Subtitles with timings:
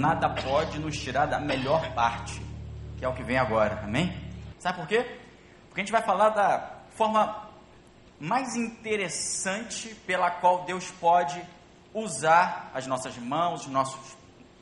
[0.00, 2.40] nada pode nos tirar da melhor parte,
[2.98, 4.12] que é o que vem agora, amém?
[4.58, 5.04] Sabe por quê?
[5.68, 7.48] Porque a gente vai falar da forma
[8.18, 11.40] mais interessante pela qual Deus pode
[11.92, 14.16] usar as nossas mãos, os nossos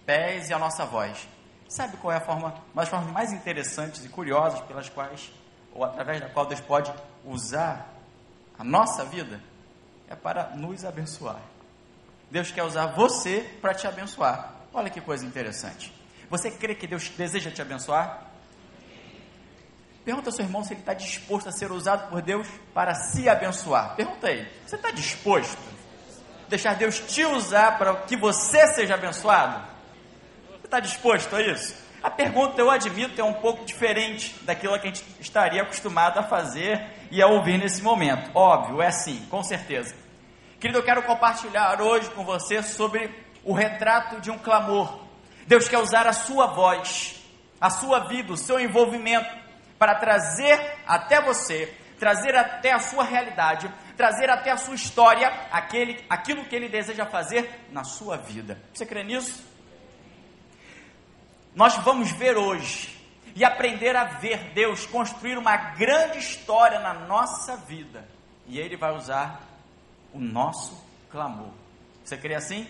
[0.04, 1.28] pés e a nossa voz.
[1.68, 5.30] Sabe qual é a forma, uma das formas mais interessantes e curiosas pelas quais,
[5.72, 6.92] ou através da qual Deus pode
[7.24, 7.88] usar
[8.58, 9.40] a nossa vida?
[10.08, 11.40] É para nos abençoar.
[12.30, 14.57] Deus quer usar você para te abençoar.
[14.72, 15.92] Olha que coisa interessante.
[16.30, 18.28] Você crê que Deus deseja te abençoar?
[20.04, 23.28] Pergunta ao seu irmão se ele está disposto a ser usado por Deus para se
[23.28, 23.94] abençoar.
[23.94, 24.46] Pergunta aí.
[24.66, 25.58] Você está disposto?
[26.46, 29.66] a Deixar Deus te usar para que você seja abençoado?
[30.50, 31.74] Você está disposto a isso?
[32.02, 36.22] A pergunta, eu admito, é um pouco diferente daquilo que a gente estaria acostumado a
[36.22, 38.30] fazer e a ouvir nesse momento.
[38.34, 39.94] Óbvio, é assim, com certeza.
[40.60, 43.08] Querido, eu quero compartilhar hoje com você sobre
[43.44, 45.06] o retrato de um clamor.
[45.46, 47.22] Deus quer usar a sua voz,
[47.60, 49.34] a sua vida, o seu envolvimento
[49.78, 56.04] para trazer até você, trazer até a sua realidade, trazer até a sua história aquele,
[56.08, 58.60] aquilo que ele deseja fazer na sua vida.
[58.74, 59.46] Você crê nisso?
[61.54, 62.96] Nós vamos ver hoje
[63.34, 68.08] e aprender a ver Deus construir uma grande história na nossa vida.
[68.46, 69.42] E Ele vai usar
[70.12, 71.50] o nosso clamor.
[72.04, 72.66] Você crê assim?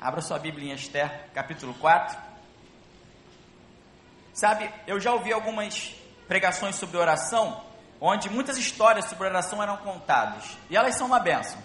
[0.00, 2.16] Abra sua Bíblia em Esther, capítulo 4.
[4.32, 5.92] Sabe, eu já ouvi algumas
[6.28, 7.64] pregações sobre oração,
[8.00, 11.58] onde muitas histórias sobre oração eram contadas, e elas são uma benção.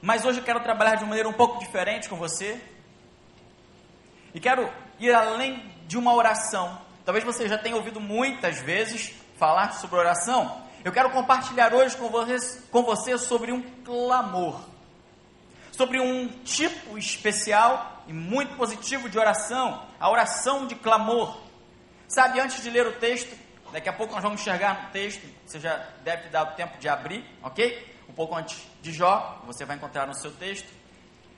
[0.00, 2.60] Mas hoje eu quero trabalhar de uma maneira um pouco diferente com você,
[4.34, 6.80] e quero ir além de uma oração.
[7.04, 10.62] Talvez você já tenha ouvido muitas vezes falar sobre oração.
[10.84, 14.71] Eu quero compartilhar hoje com você, com você sobre um clamor,
[15.72, 21.40] sobre um tipo especial e muito positivo de oração, a oração de clamor.
[22.06, 23.36] Sabe, antes de ler o texto,
[23.72, 26.88] daqui a pouco nós vamos enxergar no texto, você já deve ter dado tempo de
[26.88, 27.90] abrir, ok?
[28.08, 30.68] Um pouco antes de Jó, você vai encontrar no seu texto.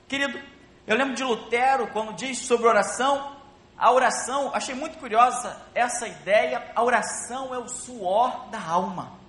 [0.07, 0.37] Querido,
[0.85, 3.37] eu lembro de Lutero, quando diz sobre oração,
[3.77, 9.24] a oração, achei muito curiosa essa ideia, a oração é o suor da alma.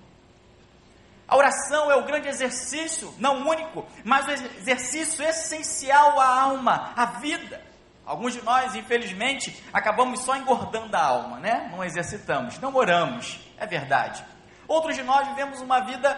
[1.27, 7.05] A oração é o grande exercício, não único, mas o exercício essencial à alma, à
[7.05, 7.61] vida.
[8.05, 11.67] Alguns de nós, infelizmente, acabamos só engordando a alma, né?
[11.69, 14.23] Não exercitamos, não oramos, é verdade.
[14.65, 16.17] Outros de nós vivemos uma vida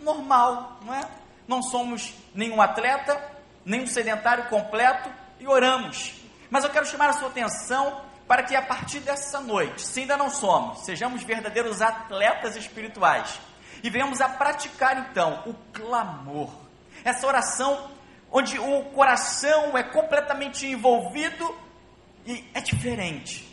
[0.00, 1.02] normal, não é?
[1.46, 3.22] Não somos nenhum atleta,
[3.62, 6.14] nenhum sedentário completo e oramos.
[6.48, 10.16] Mas eu quero chamar a sua atenção para que a partir dessa noite, se ainda
[10.16, 13.38] não somos, sejamos verdadeiros atletas espirituais
[13.82, 16.50] e venhamos a praticar então o clamor.
[17.04, 17.90] Essa oração
[18.30, 21.58] onde o coração é completamente envolvido
[22.26, 23.48] e é diferente.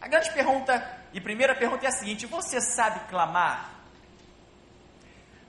[0.00, 3.70] A grande pergunta e primeira pergunta é a seguinte: você sabe clamar?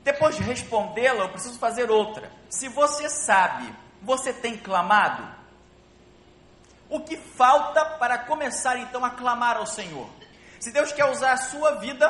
[0.03, 2.31] Depois de respondê-la, eu preciso fazer outra.
[2.49, 5.41] Se você sabe, você tem clamado?
[6.89, 10.09] O que falta para começar então a clamar ao Senhor?
[10.59, 12.07] Se Deus quer usar a sua vida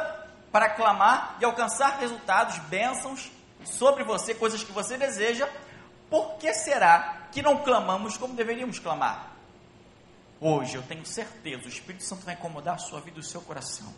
[0.51, 3.31] para clamar e alcançar resultados, bênçãos
[3.63, 5.47] sobre você, coisas que você deseja,
[6.09, 9.31] por que será que não clamamos como deveríamos clamar?
[10.39, 13.41] Hoje eu tenho certeza, o Espírito Santo vai incomodar a sua vida e o seu
[13.41, 13.93] coração,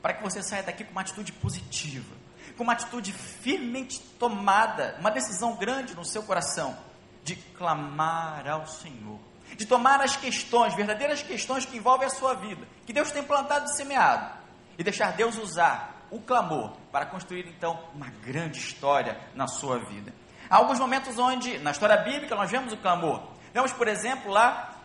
[0.00, 2.14] para que você saia daqui com uma atitude positiva,
[2.56, 6.76] com uma atitude firmemente tomada, uma decisão grande no seu coração,
[7.24, 9.18] de clamar ao Senhor,
[9.56, 13.66] de tomar as questões, verdadeiras questões que envolvem a sua vida, que Deus tem plantado
[13.66, 14.38] e semeado,
[14.78, 20.14] e deixar Deus usar o clamor para construir então uma grande história na sua vida.
[20.48, 23.22] Há alguns momentos onde, na história bíblica, nós vemos o clamor.
[23.52, 24.76] Vemos, por exemplo, lá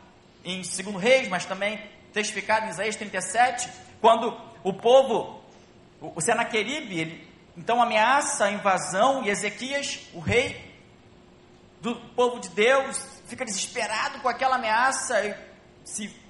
[0.44, 1.80] em 2 Reis, mas também
[2.12, 3.70] testificado em Isaías 37,
[4.02, 5.42] quando o povo,
[6.02, 10.74] o Senaqueribe, ele então ameaça a invasão e Ezequias, o rei
[11.80, 15.36] do povo de Deus, fica desesperado com aquela ameaça e
[15.84, 16.23] se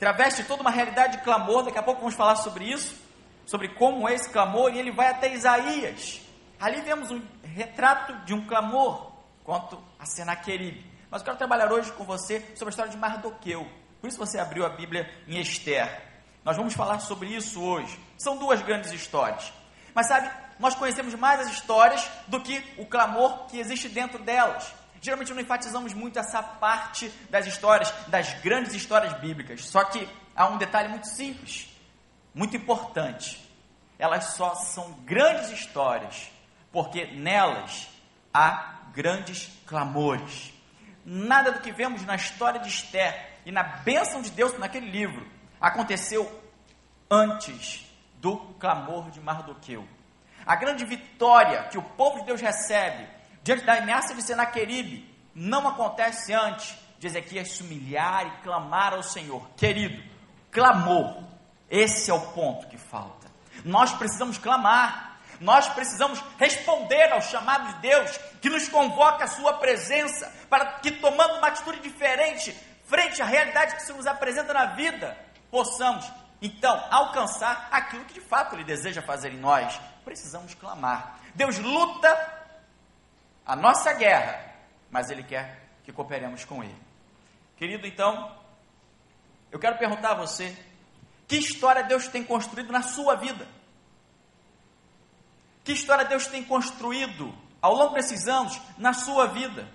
[0.00, 1.62] traveste toda uma realidade de clamor.
[1.62, 2.96] Daqui a pouco vamos falar sobre isso,
[3.44, 6.22] sobre como é esse clamor, e ele vai até Isaías.
[6.58, 9.12] Ali vemos um retrato de um clamor
[9.44, 10.84] quanto a Senaqueribe.
[11.10, 13.68] Mas eu quero trabalhar hoje com você sobre a história de Mardoqueu.
[14.00, 16.02] Por isso você abriu a Bíblia em Esther.
[16.42, 17.98] Nós vamos falar sobre isso hoje.
[18.16, 19.52] São duas grandes histórias.
[19.94, 24.72] Mas sabe, nós conhecemos mais as histórias do que o clamor que existe dentro delas.
[25.00, 29.64] Geralmente não enfatizamos muito essa parte das histórias, das grandes histórias bíblicas.
[29.64, 31.68] Só que há um detalhe muito simples,
[32.34, 33.48] muito importante.
[33.98, 36.30] Elas só são grandes histórias
[36.72, 37.88] porque nelas
[38.32, 40.52] há grandes clamores.
[41.04, 45.26] nada do que vemos na história de Esther e na bênção de Deus naquele livro
[45.60, 46.40] aconteceu
[47.10, 47.86] antes
[48.16, 49.86] do clamor de Mardoqueu.
[50.44, 53.08] A grande vitória que o povo de Deus recebe
[53.42, 59.02] diante da ameaça de Senaqueribe não acontece antes de Ezequias se humilhar e clamar ao
[59.02, 59.48] Senhor.
[59.56, 60.02] Querido,
[60.50, 61.22] clamor,
[61.70, 63.28] esse é o ponto que falta.
[63.64, 69.54] Nós precisamos clamar, nós precisamos responder ao chamado de Deus que nos convoca à Sua
[69.54, 72.54] presença, para que, tomando uma atitude diferente
[72.84, 75.16] frente à realidade que se nos apresenta na vida,
[75.50, 76.04] possamos
[76.42, 79.80] então alcançar aquilo que de fato Ele deseja fazer em nós.
[80.04, 81.20] Precisamos clamar.
[81.34, 82.39] Deus luta
[83.50, 84.48] a nossa guerra,
[84.92, 86.82] mas Ele quer que cooperemos com Ele.
[87.56, 88.32] Querido, então,
[89.50, 90.56] eu quero perguntar a você:
[91.26, 93.48] que história Deus tem construído na sua vida?
[95.64, 99.68] Que história Deus tem construído ao longo desses anos na sua vida?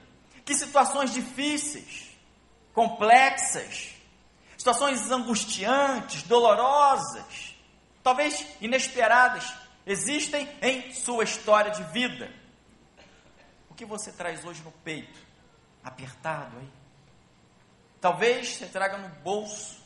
[0.45, 2.15] Que situações difíceis,
[2.73, 3.93] complexas,
[4.57, 7.53] situações angustiantes, dolorosas,
[8.01, 9.53] talvez inesperadas,
[9.85, 12.44] existem em sua história de vida?
[13.75, 15.19] O que você traz hoje no peito?
[15.83, 16.69] Apertado aí?
[17.99, 19.83] Talvez você traga no bolso,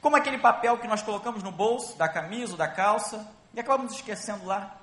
[0.00, 3.94] como aquele papel que nós colocamos no bolso da camisa ou da calça e acabamos
[3.96, 4.80] esquecendo lá.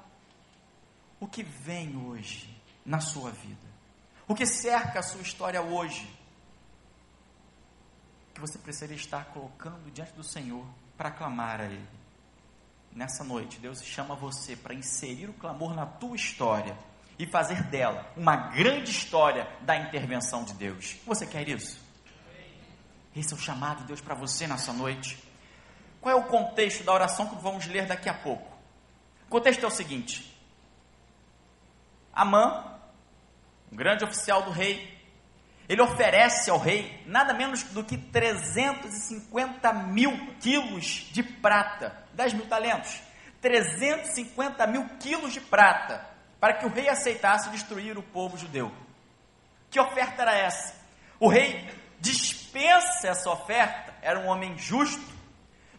[1.17, 2.53] O que vem hoje
[2.85, 3.69] na sua vida?
[4.27, 6.05] O que cerca a sua história hoje?
[8.33, 10.65] Que você precisaria estar colocando diante do Senhor
[10.97, 11.87] para clamar a Ele.
[12.91, 16.77] Nessa noite, Deus chama você para inserir o clamor na tua história
[17.17, 20.97] e fazer dela uma grande história da intervenção de Deus.
[21.05, 21.79] Você quer isso?
[23.15, 25.17] Esse é o chamado de Deus para você nessa noite.
[26.01, 28.55] Qual é o contexto da oração que vamos ler daqui a pouco?
[29.25, 30.37] O contexto é o seguinte:
[32.13, 32.79] Amã,
[33.71, 34.95] um grande oficial do rei,
[35.67, 42.45] ele oferece ao rei nada menos do que 350 mil quilos de prata, 10 mil
[42.47, 43.01] talentos,
[43.41, 46.14] 350 mil quilos de prata,
[46.45, 48.71] para que o rei aceitasse destruir o povo judeu.
[49.71, 50.75] Que oferta era essa?
[51.19, 51.67] O rei
[51.99, 55.11] dispensa essa oferta, era um homem justo,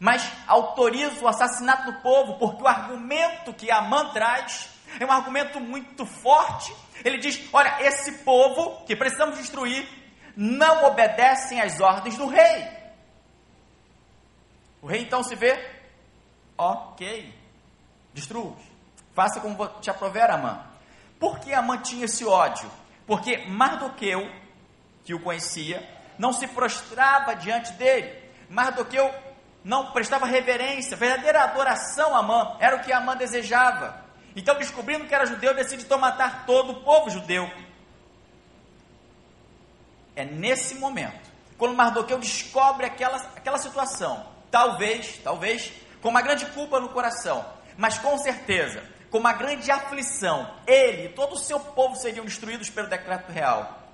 [0.00, 4.68] mas autoriza o assassinato do povo, porque o argumento que Amã traz
[4.98, 6.74] é um argumento muito forte.
[7.04, 9.88] Ele diz: olha, esse povo que precisamos destruir
[10.36, 12.68] não obedecem às ordens do rei.
[14.82, 15.64] O rei então se vê,
[16.58, 17.32] ok,
[18.12, 18.65] destrua-os.
[19.16, 20.62] Faça como te aprover, Amã.
[21.18, 22.70] Por que Amã tinha esse ódio?
[23.06, 24.30] Porque Mardoqueu,
[25.04, 25.82] que o conhecia,
[26.18, 28.14] não se prostrava diante dele.
[28.50, 29.10] Mardoqueu
[29.64, 34.04] não prestava reverência, verdadeira adoração a Amã, era o que Amã desejava.
[34.36, 37.50] Então, descobrindo que era judeu, decide então matar todo o povo judeu.
[40.14, 45.72] É nesse momento, quando Mardoqueu descobre aquela, aquela situação, talvez, talvez,
[46.02, 47.46] com uma grande culpa no coração,
[47.78, 52.68] mas com certeza, com uma grande aflição, ele e todo o seu povo seriam destruídos
[52.68, 53.88] pelo decreto real.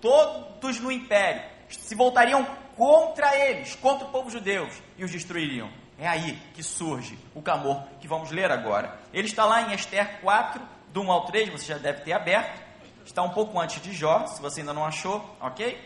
[0.00, 2.46] Todos no império se voltariam
[2.76, 5.68] contra eles, contra o povo judeu, e os destruiriam.
[5.98, 8.96] É aí que surge o clamor que vamos ler agora.
[9.12, 10.62] Ele está lá em Esther 4,
[10.92, 12.62] do 1 ao 3, você já deve ter aberto.
[13.04, 15.84] Está um pouco antes de Jó, se você ainda não achou, ok?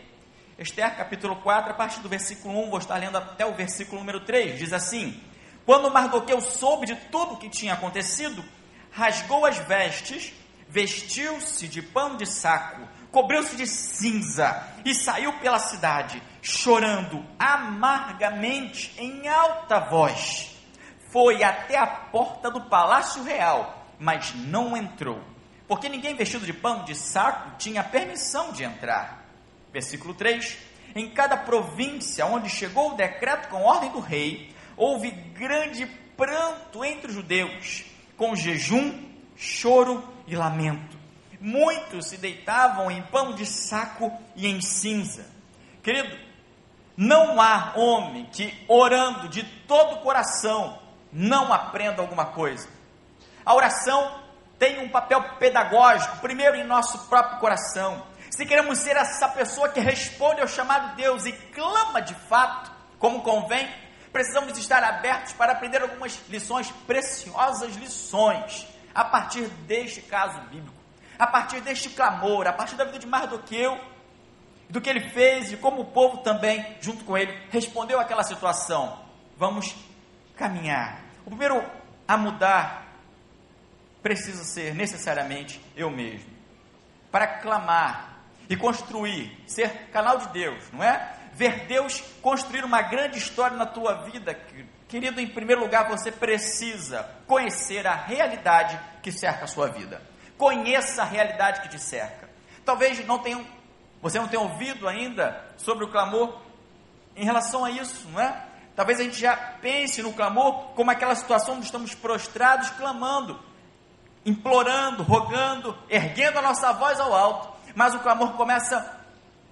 [0.59, 4.19] Esther capítulo 4, a partir do versículo 1, vou estar lendo até o versículo número
[4.19, 5.19] 3, diz assim:
[5.65, 8.45] Quando Mardoqueu soube de tudo o que tinha acontecido,
[8.95, 10.33] rasgou as vestes,
[10.69, 19.27] vestiu-se de pano de saco, cobriu-se de cinza e saiu pela cidade, chorando amargamente em
[19.27, 20.55] alta voz.
[21.11, 25.21] Foi até a porta do palácio real, mas não entrou,
[25.67, 29.25] porque ninguém vestido de pano de saco tinha permissão de entrar.
[29.73, 30.57] Versículo 3:
[30.95, 35.85] Em cada província onde chegou o decreto com ordem do rei, houve grande
[36.15, 38.93] pranto entre os judeus, com jejum,
[39.35, 41.05] choro e lamento
[41.45, 45.25] muitos se deitavam em pano de saco e em cinza.
[45.83, 46.17] Querido,
[46.97, 50.79] não há homem que orando de todo o coração
[51.13, 52.67] não aprenda alguma coisa.
[53.45, 54.23] A oração
[54.57, 58.03] tem um papel pedagógico, primeiro em nosso próprio coração.
[58.31, 62.71] Se queremos ser essa pessoa que responde ao chamado de Deus e clama de fato,
[62.97, 63.69] como convém,
[64.15, 70.85] precisamos estar abertos para aprender algumas lições, preciosas lições, a partir deste caso bíblico
[71.17, 73.79] a partir deste clamor, a partir da vida de Mardoqueu,
[74.69, 78.99] do que ele fez e como o povo também, junto com ele, respondeu àquela situação.
[79.37, 79.75] Vamos
[80.35, 81.01] caminhar.
[81.25, 81.63] O primeiro
[82.07, 82.85] a mudar
[84.01, 86.29] precisa ser necessariamente eu mesmo.
[87.11, 88.19] Para clamar
[88.49, 91.14] e construir, ser canal de Deus, não é?
[91.35, 94.33] Ver Deus construir uma grande história na tua vida,
[94.87, 100.01] querido, em primeiro lugar você precisa conhecer a realidade que cerca a sua vida.
[100.37, 102.29] Conheça a realidade que te cerca.
[102.63, 103.45] Talvez não tenham,
[104.01, 106.39] você não tenha ouvido ainda sobre o clamor
[107.17, 108.45] em relação a isso, não é?
[108.73, 113.37] Talvez a gente já pense no clamor como aquela situação onde estamos prostrados, clamando,
[114.25, 119.03] implorando, rogando, erguendo a nossa voz ao alto, mas o clamor começa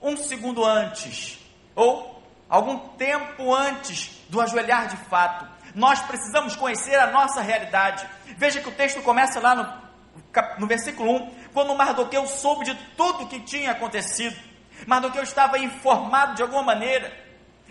[0.01, 1.42] um segundo antes,
[1.75, 5.47] ou algum tempo antes do ajoelhar de fato.
[5.73, 8.05] Nós precisamos conhecer a nossa realidade.
[8.37, 13.23] Veja que o texto começa lá no, no versículo 1, quando Mardoqueu soube de tudo
[13.23, 14.35] o que tinha acontecido.
[14.85, 17.11] Mardoqueu estava informado de alguma maneira,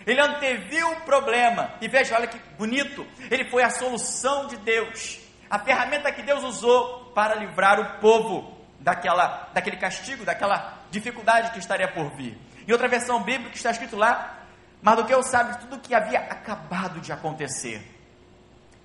[0.05, 1.71] ele anteviu o problema.
[1.81, 3.05] E veja, olha que bonito.
[3.31, 5.19] Ele foi a solução de Deus.
[5.49, 11.59] A ferramenta que Deus usou para livrar o povo daquela, daquele castigo, daquela dificuldade que
[11.59, 12.37] estaria por vir.
[12.67, 14.43] Em outra versão bíblica está escrito lá,
[14.81, 17.89] Mardoqueu sabe tudo o que havia acabado de acontecer.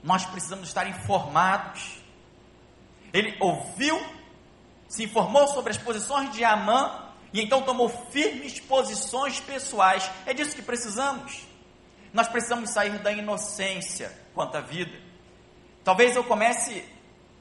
[0.02, 2.00] Nós precisamos estar informados.
[3.12, 4.00] Ele ouviu,
[4.88, 10.08] se informou sobre as posições de Amã e então tomou firmes posições pessoais.
[10.24, 11.46] É disso que precisamos.
[12.12, 14.98] Nós precisamos sair da inocência quanto à vida.
[15.84, 16.84] Talvez eu comece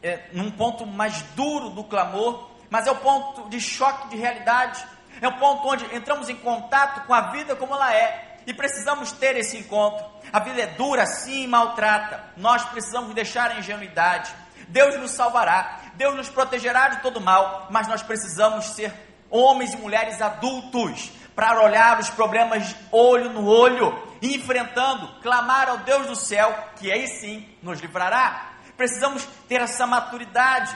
[0.01, 4.83] é, num ponto mais duro do clamor, mas é o ponto de choque de realidade.
[5.21, 9.11] É o ponto onde entramos em contato com a vida como ela é e precisamos
[9.11, 10.05] ter esse encontro.
[10.31, 12.23] A vida é dura, sim, maltrata.
[12.37, 14.33] Nós precisamos deixar a ingenuidade.
[14.69, 18.93] Deus nos salvará, Deus nos protegerá de todo mal, mas nós precisamos ser
[19.29, 26.07] homens e mulheres adultos, para olhar os problemas olho no olho, enfrentando, clamar ao Deus
[26.07, 28.53] do céu, que aí sim nos livrará.
[28.75, 30.75] Precisamos ter essa maturidade,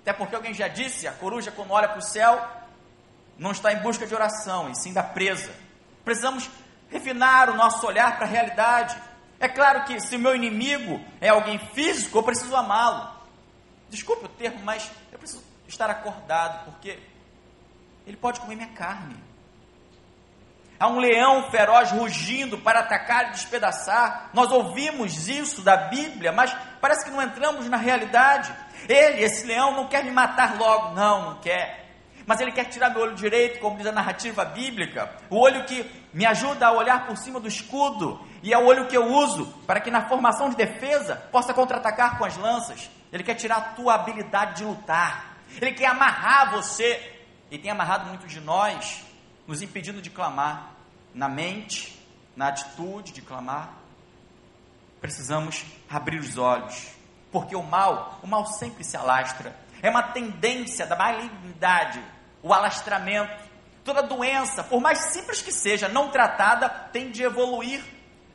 [0.00, 2.40] até porque alguém já disse: a coruja, quando olha para o céu,
[3.38, 5.52] não está em busca de oração, e sim da presa.
[6.04, 6.50] Precisamos
[6.90, 8.96] refinar o nosso olhar para a realidade.
[9.38, 13.16] É claro que se o meu inimigo é alguém físico, eu preciso amá-lo.
[13.88, 16.98] Desculpe o termo, mas eu preciso estar acordado, porque
[18.06, 19.16] ele pode comer minha carne.
[20.80, 24.30] Há um leão feroz rugindo para atacar e despedaçar.
[24.32, 28.54] Nós ouvimos isso da Bíblia, mas parece que não entramos na realidade.
[28.88, 30.94] Ele, esse leão, não quer me matar logo.
[30.94, 31.87] Não, não quer.
[32.28, 35.16] Mas ele quer tirar meu olho direito, como diz a narrativa bíblica.
[35.30, 38.20] O olho que me ajuda a olhar por cima do escudo.
[38.42, 42.18] E é o olho que eu uso para que na formação de defesa possa contra-atacar
[42.18, 42.90] com as lanças.
[43.10, 45.38] Ele quer tirar a tua habilidade de lutar.
[45.58, 47.18] Ele quer amarrar você
[47.50, 49.02] e tem amarrado muitos de nós,
[49.46, 50.72] nos impedindo de clamar
[51.14, 51.98] na mente,
[52.36, 53.70] na atitude de clamar.
[55.00, 56.88] Precisamos abrir os olhos,
[57.32, 59.56] porque o mal, o mal sempre se alastra.
[59.80, 62.02] É uma tendência da malignidade,
[62.42, 63.48] o alastramento.
[63.84, 67.82] Toda doença, por mais simples que seja, não tratada, tem de evoluir.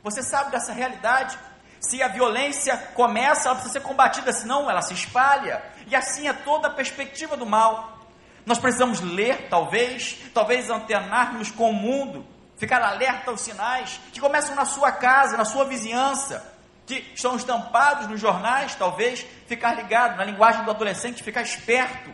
[0.02, 1.38] Você sabe dessa realidade?
[1.80, 5.62] Se a violência começa, ela precisa ser combatida, senão ela se espalha.
[5.86, 7.98] E assim é toda a perspectiva do mal.
[8.46, 14.54] Nós precisamos ler, talvez, talvez antenarmos com o mundo, ficar alerta aos sinais que começam
[14.54, 16.52] na sua casa, na sua vizinhança,
[16.86, 22.10] que estão estampados nos jornais, talvez, ficar ligado na linguagem do adolescente, ficar esperto,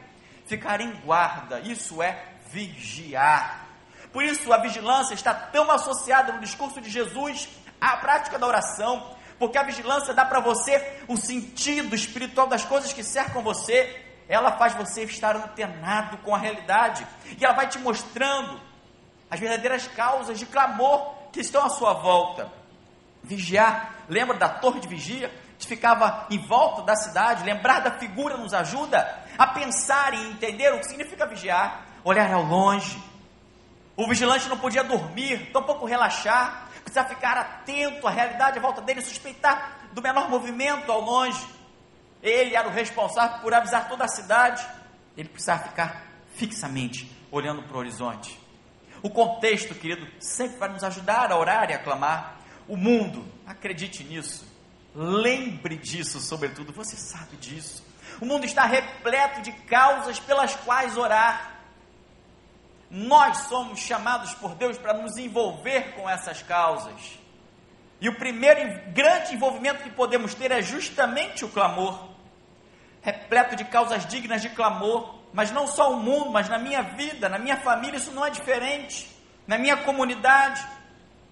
[0.51, 1.61] ficar em guarda.
[1.61, 3.67] Isso é vigiar.
[4.13, 7.49] Por isso a vigilância está tão associada no discurso de Jesus
[7.81, 12.93] à prática da oração, porque a vigilância dá para você o sentido espiritual das coisas
[12.93, 17.07] que cercam você, ela faz você estar antenado com a realidade
[17.39, 18.61] e ela vai te mostrando
[19.31, 22.51] as verdadeiras causas de clamor que estão à sua volta.
[23.23, 27.45] Vigiar, lembra da torre de vigia que ficava em volta da cidade?
[27.45, 32.43] Lembrar da figura nos ajuda a pensar e entender o que significa vigiar, olhar ao
[32.43, 33.03] longe.
[33.97, 39.01] O vigilante não podia dormir, tampouco relaxar, precisava ficar atento à realidade à volta dele,
[39.01, 41.43] suspeitar do menor movimento ao longe.
[42.23, 44.63] Ele era o responsável por avisar toda a cidade.
[45.17, 46.05] Ele precisava ficar
[46.35, 48.39] fixamente olhando para o horizonte.
[49.03, 52.37] O contexto, querido, sempre vai nos ajudar a orar e a clamar.
[52.69, 54.47] O mundo, acredite nisso,
[54.95, 57.89] lembre disso, sobretudo, você sabe disso.
[58.21, 61.59] O mundo está repleto de causas pelas quais orar.
[62.91, 67.19] Nós somos chamados por Deus para nos envolver com essas causas.
[68.01, 72.11] E o primeiro grande envolvimento que podemos ter é justamente o clamor
[73.03, 77.29] repleto de causas dignas de clamor, mas não só o mundo, mas na minha vida,
[77.29, 79.09] na minha família, isso não é diferente.
[79.47, 80.65] Na minha comunidade,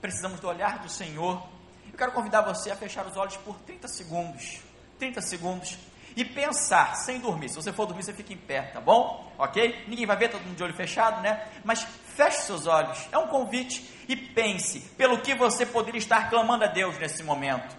[0.00, 1.42] precisamos do olhar do Senhor.
[1.90, 4.60] Eu quero convidar você a fechar os olhos por 30 segundos.
[4.98, 5.76] 30 segundos.
[6.18, 7.48] E pensar sem dormir.
[7.48, 9.32] Se você for dormir, você fica em pé, tá bom?
[9.38, 9.84] Ok?
[9.86, 11.46] Ninguém vai ver, todo mundo de olho fechado, né?
[11.62, 16.64] Mas feche seus olhos, é um convite e pense pelo que você poderia estar clamando
[16.64, 17.76] a Deus nesse momento.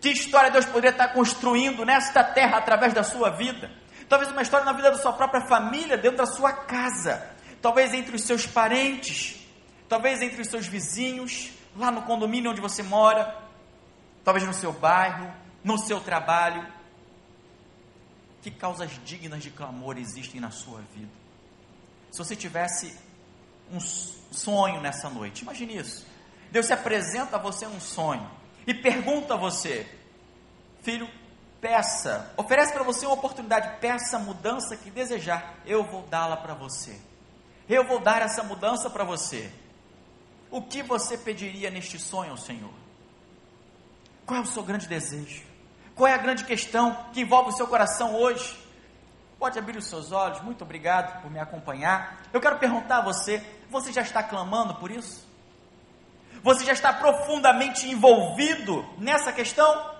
[0.00, 3.68] Que história Deus poderia estar construindo nesta terra através da sua vida?
[4.08, 7.28] Talvez uma história na vida da sua própria família, dentro da sua casa,
[7.60, 9.44] talvez entre os seus parentes,
[9.88, 13.36] talvez entre os seus vizinhos, lá no condomínio onde você mora,
[14.22, 15.28] talvez no seu bairro,
[15.64, 16.83] no seu trabalho.
[18.44, 21.10] Que causas dignas de clamor existem na sua vida?
[22.12, 22.94] Se você tivesse
[23.72, 26.06] um sonho nessa noite, imagine isso.
[26.52, 28.30] Deus se apresenta a você um sonho
[28.66, 29.88] e pergunta a você,
[30.82, 31.08] filho,
[31.58, 36.52] peça, oferece para você uma oportunidade, peça a mudança que desejar, eu vou dá-la para
[36.52, 37.00] você.
[37.66, 39.50] Eu vou dar essa mudança para você.
[40.50, 42.74] O que você pediria neste sonho, Senhor?
[44.26, 45.53] Qual é o seu grande desejo?
[45.94, 48.58] Qual é a grande questão que envolve o seu coração hoje?
[49.38, 52.22] Pode abrir os seus olhos, muito obrigado por me acompanhar.
[52.32, 55.26] Eu quero perguntar a você: você já está clamando por isso?
[56.42, 59.94] Você já está profundamente envolvido nessa questão?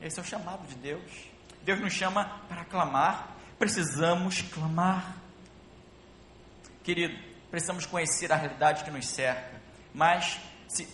[0.00, 1.30] Esse é o chamado de Deus.
[1.62, 3.28] Deus nos chama para clamar.
[3.58, 5.14] Precisamos clamar.
[6.82, 7.16] Querido,
[7.50, 9.60] precisamos conhecer a realidade que nos cerca.
[9.92, 10.88] Mas, se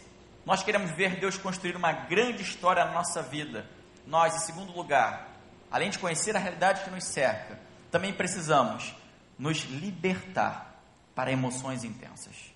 [0.44, 3.66] nós queremos ver Deus construir uma grande história na nossa vida,
[4.06, 5.28] nós, em segundo lugar,
[5.70, 7.58] além de conhecer a realidade que nos cerca,
[7.90, 8.94] também precisamos
[9.38, 10.74] nos libertar
[11.14, 12.54] para emoções intensas.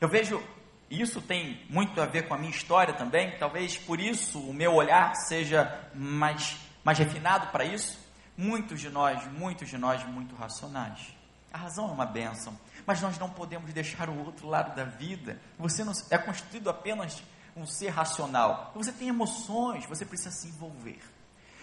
[0.00, 0.42] Eu vejo,
[0.90, 4.74] isso tem muito a ver com a minha história também, talvez por isso o meu
[4.74, 7.98] olhar seja mais, mais refinado para isso.
[8.36, 11.14] Muitos de nós, muitos de nós, muito racionais.
[11.52, 15.40] A razão é uma bênção, mas nós não podemos deixar o outro lado da vida.
[15.58, 17.22] Você não é constituído apenas
[17.56, 18.70] um ser racional.
[18.74, 21.00] Você tem emoções, você precisa se envolver.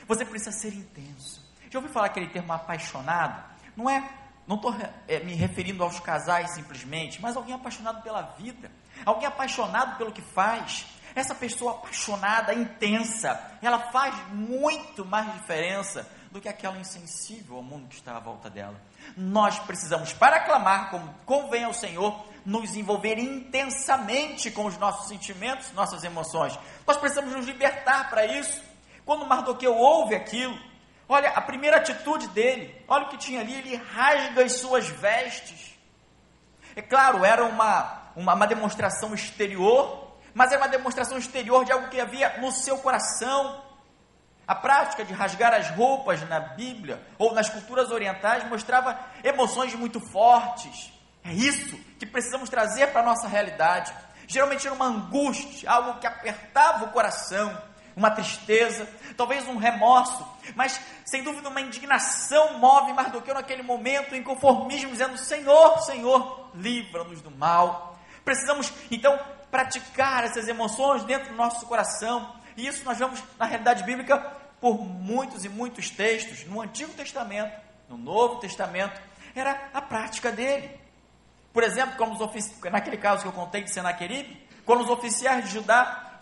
[0.08, 1.42] Você precisa ser intenso.
[1.70, 3.44] Já ouviu falar aquele termo apaixonado?
[3.76, 4.08] Não é,
[4.48, 4.76] não estou
[5.08, 8.72] é, me referindo aos casais simplesmente, mas alguém apaixonado pela vida,
[9.06, 10.86] alguém apaixonado pelo que faz.
[11.16, 17.88] Essa pessoa apaixonada, intensa, ela faz muito mais diferença do que aquela insensível ao mundo
[17.88, 18.82] que está à volta dela.
[19.16, 25.72] Nós precisamos, para clamar como convém ao Senhor, nos envolver intensamente com os nossos sentimentos,
[25.72, 26.58] nossas emoções.
[26.86, 28.62] Nós precisamos nos libertar para isso.
[29.06, 30.58] Quando Mardoqueu ouve aquilo,
[31.08, 35.74] olha a primeira atitude dele, olha o que tinha ali, ele rasga as suas vestes.
[36.76, 41.90] É claro, era uma, uma, uma demonstração exterior, mas é uma demonstração exterior de algo
[41.90, 43.62] que havia no seu coração.
[44.46, 50.02] A prática de rasgar as roupas na Bíblia ou nas culturas orientais mostrava emoções muito
[50.12, 50.93] fortes.
[51.24, 53.94] É isso que precisamos trazer para a nossa realidade.
[54.28, 57.58] Geralmente era uma angústia, algo que apertava o coração,
[57.96, 64.92] uma tristeza, talvez um remorso, mas sem dúvida uma indignação move Mardoqueu naquele momento, inconformismo,
[64.92, 67.98] dizendo: Senhor, Senhor, livra-nos do mal.
[68.26, 69.20] Precisamos então
[69.52, 74.18] praticar essas emoções dentro do nosso coração, e isso nós vemos na realidade bíblica
[74.60, 77.54] por muitos e muitos textos, no Antigo Testamento,
[77.88, 79.00] no Novo Testamento,
[79.36, 80.83] era a prática dele.
[81.54, 85.52] Por exemplo, como os naquele caso que eu contei de Senaqueribe, quando os oficiais de
[85.52, 86.20] Judá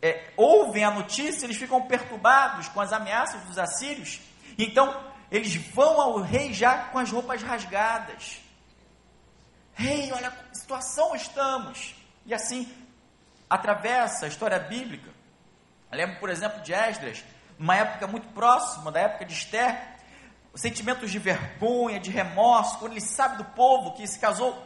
[0.00, 4.20] é, ouvem a notícia, eles ficam perturbados com as ameaças dos assírios,
[4.56, 8.40] então eles vão ao rei já com as roupas rasgadas.
[9.74, 11.94] Rei, olha que situação estamos.
[12.24, 12.70] E assim,
[13.48, 15.10] atravessa a história bíblica.
[15.90, 17.24] Eu lembro, por exemplo, de Esdras,
[17.58, 19.89] numa época muito próxima da época de Esther,
[20.54, 24.56] sentimentos de vergonha, de remorso, quando ele sabe do povo que se casou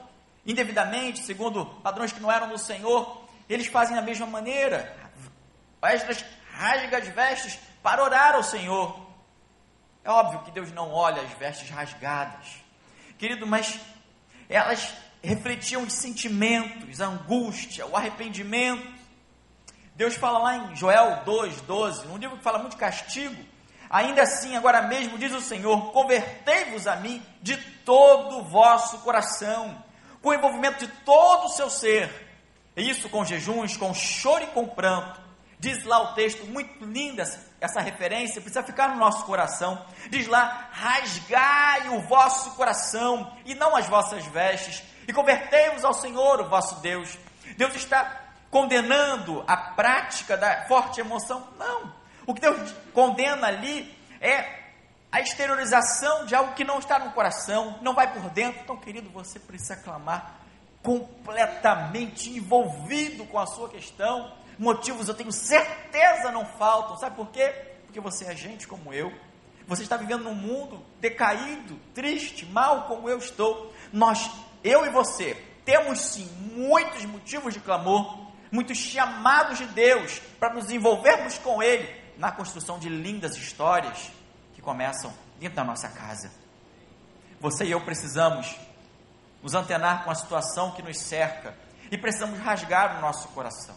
[0.46, 4.96] indevidamente, segundo padrões que não eram do Senhor, eles fazem da mesma maneira.
[5.82, 9.04] Esdras rasga as vestes para orar ao Senhor.
[10.02, 12.46] É óbvio que Deus não olha as vestes rasgadas,
[13.18, 13.78] querido, mas
[14.48, 18.86] elas refletiam os sentimentos, a angústia, o arrependimento.
[19.94, 23.42] Deus fala lá em Joel 2,12, num livro que fala muito de castigo,
[23.94, 29.80] Ainda assim, agora mesmo, diz o Senhor: convertei-vos a mim de todo o vosso coração,
[30.20, 32.10] com o envolvimento de todo o seu ser.
[32.76, 35.20] Isso com jejuns, com choro e com pranto.
[35.60, 37.22] Diz lá o texto, muito linda
[37.60, 39.86] essa referência, precisa ficar no nosso coração.
[40.10, 46.40] Diz lá: rasgai o vosso coração e não as vossas vestes, e convertei-vos ao Senhor,
[46.40, 47.16] o vosso Deus.
[47.56, 51.46] Deus está condenando a prática da forte emoção?
[51.56, 52.03] Não.
[52.26, 54.64] O que Deus condena ali é
[55.12, 58.60] a exteriorização de algo que não está no coração, não vai por dentro.
[58.62, 60.40] Então, querido, você precisa clamar
[60.82, 64.32] completamente envolvido com a sua questão.
[64.58, 66.96] Motivos eu tenho certeza não faltam.
[66.96, 67.48] Sabe por quê?
[67.86, 69.12] Porque você é gente como eu.
[69.66, 73.72] Você está vivendo num mundo decaído, triste, mal como eu estou.
[73.92, 74.30] Nós,
[74.62, 75.34] eu e você,
[75.64, 82.03] temos sim muitos motivos de clamor, muitos chamados de Deus para nos envolvermos com Ele
[82.16, 84.10] na construção de lindas histórias
[84.54, 86.30] que começam dentro da nossa casa.
[87.40, 88.56] Você e eu precisamos
[89.42, 91.54] nos antenar com a situação que nos cerca
[91.90, 93.76] e precisamos rasgar o nosso coração.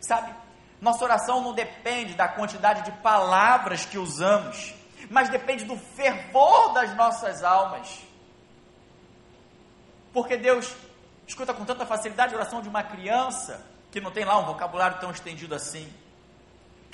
[0.00, 0.34] Sabe,
[0.80, 4.74] nossa oração não depende da quantidade de palavras que usamos,
[5.08, 8.02] mas depende do fervor das nossas almas.
[10.12, 10.74] Porque Deus
[11.26, 14.98] escuta com tanta facilidade a oração de uma criança que não tem lá um vocabulário
[15.00, 15.90] tão estendido assim.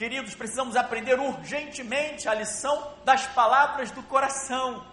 [0.03, 4.85] Queridos, precisamos aprender urgentemente a lição das palavras do coração,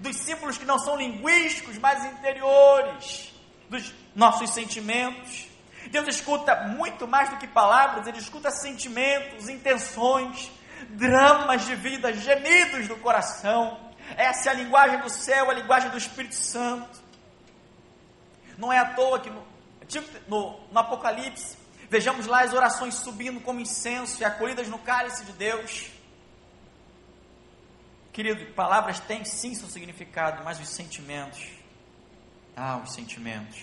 [0.00, 3.32] dos símbolos que não são linguísticos, mas interiores,
[3.70, 5.46] dos nossos sentimentos.
[5.92, 10.50] Deus escuta muito mais do que palavras, Ele escuta sentimentos, intenções,
[10.88, 13.78] dramas de vida, gemidos do coração.
[14.16, 17.00] Essa é a linguagem do céu, a linguagem do Espírito Santo.
[18.56, 19.46] Não é à toa que no,
[20.26, 21.56] no, no Apocalipse,
[21.90, 25.90] vejamos lá as orações subindo como incenso e acolhidas no cálice de Deus.
[28.12, 31.46] Querido, palavras têm sim seu significado, mas os sentimentos,
[32.56, 33.62] ah, os sentimentos.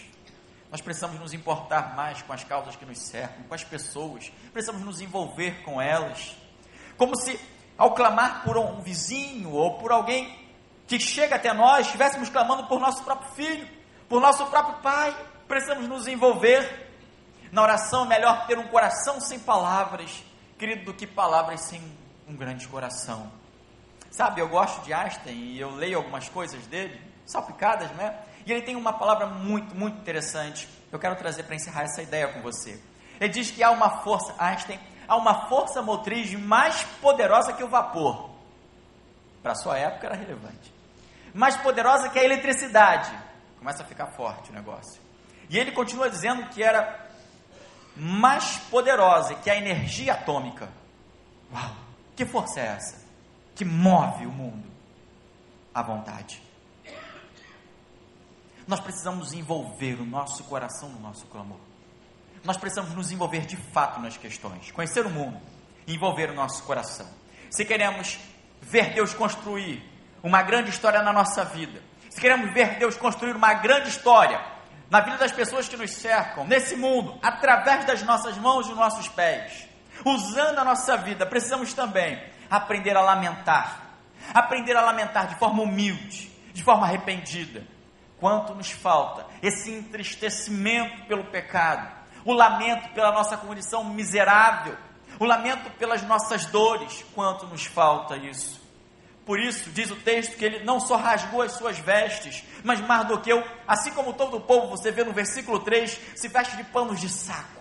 [0.71, 4.81] Nós precisamos nos importar mais com as causas que nos cercam, com as pessoas, precisamos
[4.83, 6.35] nos envolver com elas.
[6.97, 7.39] Como se,
[7.77, 10.45] ao clamar por um vizinho ou por alguém
[10.87, 13.67] que chega até nós, estivéssemos clamando por nosso próprio filho,
[14.07, 15.15] por nosso próprio pai.
[15.47, 16.84] Precisamos nos envolver.
[17.55, 20.21] Na oração é melhor ter um coração sem palavras,
[20.59, 21.81] querido, do que palavras sem
[22.27, 23.31] um grande coração.
[24.11, 28.13] Sabe, eu gosto de Einstein e eu leio algumas coisas dele, salpicadas, né?
[28.45, 30.67] E ele tem uma palavra muito, muito interessante.
[30.91, 32.77] Eu quero trazer para encerrar essa ideia com você.
[33.21, 37.69] Ele diz que há uma força, Einstein, há uma força motriz mais poderosa que o
[37.69, 38.31] vapor.
[39.41, 40.73] Para sua época era relevante.
[41.33, 43.17] Mais poderosa que a eletricidade.
[43.57, 45.01] Começa a ficar forte o negócio.
[45.49, 47.04] E ele continua dizendo que era
[47.95, 50.69] mais poderosa que a energia atômica.
[51.53, 51.75] Uau!
[52.15, 53.05] Que força é essa?
[53.55, 54.65] Que move o mundo
[55.73, 56.41] à vontade.
[58.67, 61.59] Nós precisamos envolver o nosso coração no nosso clamor.
[62.43, 65.39] Nós precisamos nos envolver de fato nas questões, conhecer o mundo,
[65.87, 67.07] envolver o nosso coração.
[67.49, 68.19] Se queremos
[68.61, 69.83] ver Deus construir
[70.23, 74.54] uma grande história na nossa vida, se queremos ver Deus construir uma grande história
[74.89, 78.77] na vida das pessoas que nos cercam, nesse mundo, através das nossas mãos e dos
[78.77, 79.67] nossos pés,
[80.05, 83.81] usando a nossa vida, precisamos também aprender a lamentar.
[84.33, 87.63] Aprender a lamentar de forma humilde, de forma arrependida.
[88.19, 91.91] Quanto nos falta esse entristecimento pelo pecado,
[92.23, 94.75] o lamento pela nossa condição miserável,
[95.19, 98.64] o lamento pelas nossas dores, quanto nos falta isso.
[99.25, 103.43] Por isso, diz o texto que ele não só rasgou as suas vestes, mas Mardoqueu,
[103.67, 107.09] assim como todo o povo, você vê no versículo 3, se veste de panos de
[107.09, 107.55] saco.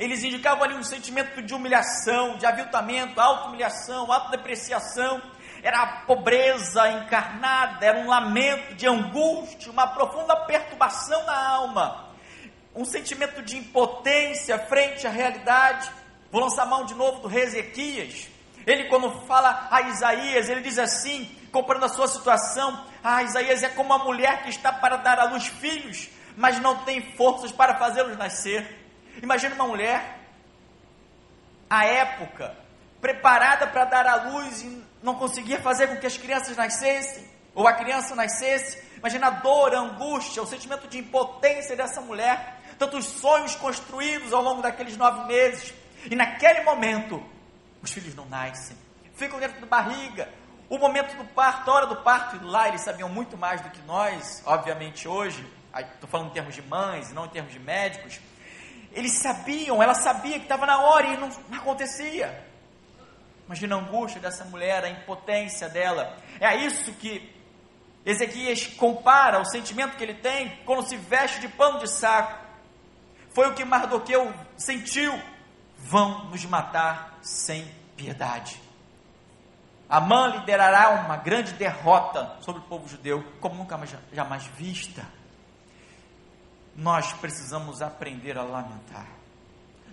[0.00, 5.22] Eles indicavam ali um sentimento de humilhação, de aviltamento, auto-humilhação, autodepreciação.
[5.62, 12.08] Era a pobreza encarnada, era um lamento de angústia, uma profunda perturbação na alma.
[12.74, 15.90] Um sentimento de impotência frente à realidade.
[16.32, 18.29] Vou lançar mão de novo do rei Ezequias.
[18.66, 23.68] Ele, quando fala a Isaías, ele diz assim, comparando a sua situação: Ah, Isaías é
[23.68, 27.78] como uma mulher que está para dar à luz filhos, mas não tem forças para
[27.78, 28.78] fazê-los nascer.
[29.22, 30.18] Imagina uma mulher,
[31.68, 32.56] à época,
[33.00, 37.66] preparada para dar à luz e não conseguia fazer com que as crianças nascessem, ou
[37.66, 38.82] a criança nascesse.
[38.96, 44.42] Imagina a dor, a angústia, o sentimento de impotência dessa mulher, tantos sonhos construídos ao
[44.42, 45.72] longo daqueles nove meses,
[46.10, 47.22] e naquele momento
[47.82, 48.76] os filhos não nascem,
[49.14, 50.28] ficam dentro da barriga.
[50.68, 53.70] O momento do parto, a hora do parto, e lá eles sabiam muito mais do
[53.70, 55.44] que nós, obviamente hoje,
[55.76, 58.20] estou falando em termos de mães, não em termos de médicos.
[58.92, 62.46] Eles sabiam, ela sabia que estava na hora e não, não acontecia.
[63.46, 66.16] Imagina a angústia dessa mulher, a impotência dela.
[66.40, 67.34] É isso que
[68.04, 72.38] Ezequias compara o sentimento que ele tem quando se veste de pano de saco.
[73.30, 75.12] Foi o que Mardoqueu sentiu
[75.82, 77.66] vão nos matar sem
[77.96, 78.60] piedade.
[79.88, 85.04] Amã liderará uma grande derrota sobre o povo judeu, como nunca mais, jamais vista.
[86.76, 89.06] Nós precisamos aprender a lamentar.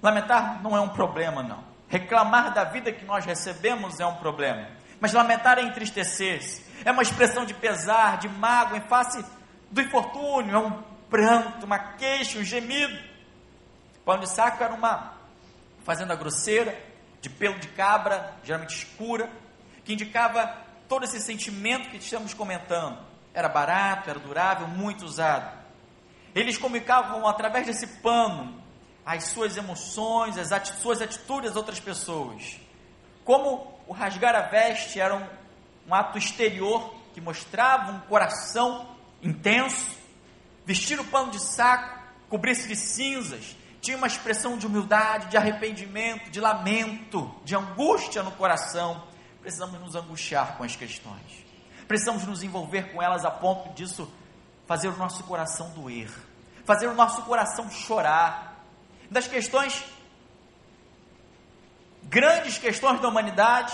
[0.02, 1.64] Lamentar não é um problema, não.
[1.90, 4.68] Reclamar da vida que nós recebemos é um problema.
[5.00, 6.64] Mas lamentar é entristecer-se.
[6.86, 9.26] É uma expressão de pesar, de mágoa em face
[9.72, 10.56] do infortúnio.
[10.56, 12.98] É um pranto, uma queixa, um gemido.
[14.06, 15.17] Pão de saco era uma
[15.88, 16.78] fazenda grosseira,
[17.22, 19.32] de pelo de cabra, geralmente escura,
[19.86, 20.54] que indicava
[20.90, 23.00] todo esse sentimento que estamos comentando.
[23.34, 25.50] Era barato, era durável, muito usado.
[26.36, 28.62] Eles comunicavam através desse pano
[29.06, 32.60] as suas emoções, as ati suas atitudes às outras pessoas.
[33.24, 35.26] Como o rasgar a veste era um,
[35.88, 39.88] um ato exterior que mostrava um coração intenso,
[40.66, 41.98] vestir o pano de saco,
[42.30, 48.32] cobrir-se de cinzas, tinha uma expressão de humildade, de arrependimento, de lamento, de angústia no
[48.32, 49.04] coração.
[49.42, 51.46] Precisamos nos angustiar com as questões.
[51.88, 54.12] Precisamos nos envolver com elas a ponto disso
[54.68, 56.12] fazer o nosso coração doer,
[56.66, 58.66] fazer o nosso coração chorar,
[59.10, 59.86] das questões,
[62.04, 63.74] grandes questões da humanidade,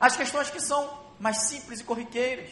[0.00, 2.50] as questões que são mais simples e corriqueiras.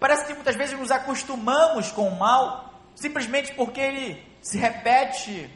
[0.00, 5.50] Parece que muitas vezes nos acostumamos com o mal, simplesmente porque ele se repete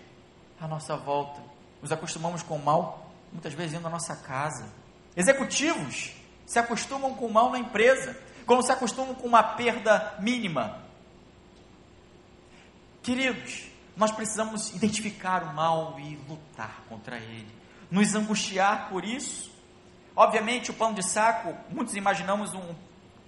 [0.61, 1.40] à nossa volta.
[1.81, 4.68] Nos acostumamos com o mal, muitas vezes dentro da nossa casa.
[5.16, 6.12] Executivos
[6.46, 10.79] se acostumam com o mal na empresa, como se acostumam com uma perda mínima.
[13.03, 17.49] Queridos, nós precisamos identificar o mal e lutar contra ele,
[17.90, 19.51] nos angustiar por isso.
[20.14, 22.75] Obviamente, o pano de saco, muitos imaginamos um,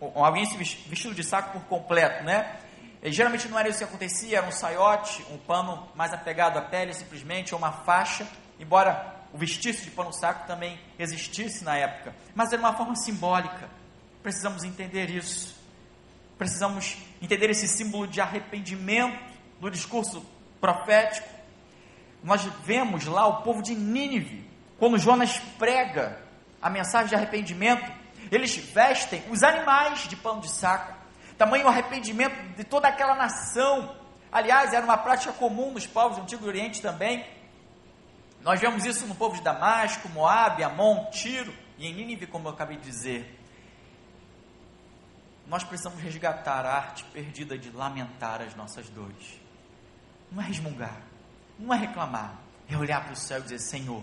[0.00, 2.58] um alguém se vestido de saco por completo, né?
[3.02, 6.62] E, geralmente não era isso que acontecia, era um saiote, um pano mais apegado à
[6.62, 8.26] pele simplesmente, ou uma faixa,
[8.60, 13.68] embora o vestir-se de pano saco também existisse na época, mas era uma forma simbólica.
[14.22, 15.60] Precisamos entender isso.
[16.38, 19.18] Precisamos entender esse símbolo de arrependimento
[19.60, 20.24] do discurso
[20.60, 21.28] profético.
[22.22, 26.18] Nós vemos lá o povo de Nínive, quando Jonas prega
[26.60, 27.90] a mensagem de arrependimento,
[28.30, 31.01] eles vestem os animais de pano de saco,
[31.44, 33.96] tamanho arrependimento de toda aquela nação.
[34.30, 37.26] Aliás, era uma prática comum nos povos do Antigo Oriente também.
[38.42, 42.52] Nós vemos isso no povo de Damasco, Moabe, Amon, Tiro e em Nínive, como eu
[42.52, 43.38] acabei de dizer.
[45.46, 49.42] Nós precisamos resgatar a arte perdida de lamentar as nossas dores
[50.32, 51.02] não é resmungar,
[51.58, 54.02] não é reclamar, é olhar para o céu e dizer: Senhor,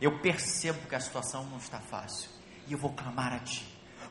[0.00, 2.30] eu percebo que a situação não está fácil
[2.68, 3.66] e eu vou clamar a Ti,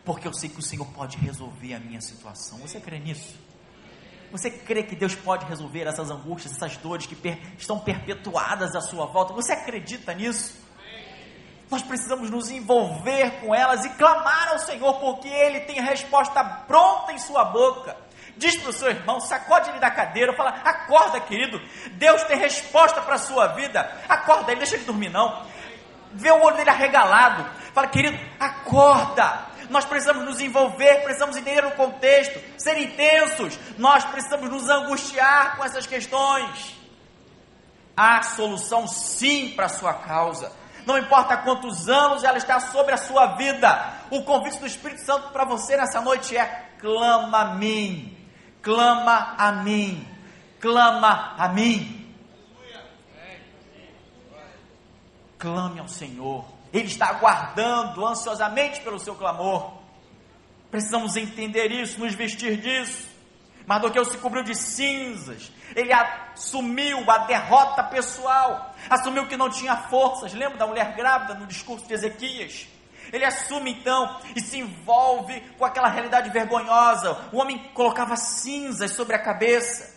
[0.05, 2.59] porque eu sei que o Senhor pode resolver a minha situação.
[2.59, 3.35] Você crê nisso?
[4.31, 8.81] Você crê que Deus pode resolver essas angústias, essas dores que per estão perpetuadas à
[8.81, 9.33] sua volta?
[9.33, 10.63] Você acredita nisso?
[11.69, 16.43] Nós precisamos nos envolver com elas e clamar ao Senhor, porque Ele tem a resposta
[16.43, 17.97] pronta em sua boca.
[18.37, 21.59] Diz para o seu irmão, sacode ele da cadeira, fala: acorda, querido.
[21.93, 23.89] Deus tem resposta para a sua vida.
[24.09, 25.45] Acorda ele, deixa ele dormir, não.
[26.11, 27.45] Vê o olho dele arregalado.
[27.73, 29.54] Fala, querido, acorda.
[29.69, 33.57] Nós precisamos nos envolver, precisamos entender o contexto, ser intensos.
[33.77, 36.75] Nós precisamos nos angustiar com essas questões.
[37.95, 40.51] Há solução sim para a sua causa.
[40.85, 43.93] Não importa quantos anos ela está sobre a sua vida.
[44.11, 48.15] O convite do Espírito Santo para você nessa noite é: clama a mim
[48.65, 50.03] clama a mim,
[50.59, 52.01] clama a mim.
[55.37, 56.43] Clame ao Senhor,
[56.75, 59.71] Ele está aguardando ansiosamente pelo seu clamor.
[60.69, 63.07] Precisamos entender isso, nos vestir disso.
[63.65, 70.33] Mardoqueu se cobriu de cinzas, ele assumiu a derrota pessoal, assumiu que não tinha forças.
[70.33, 72.67] Lembra da mulher grávida no discurso de Ezequias?
[73.11, 77.29] Ele assume então e se envolve com aquela realidade vergonhosa.
[77.31, 79.95] O homem colocava cinzas sobre a cabeça.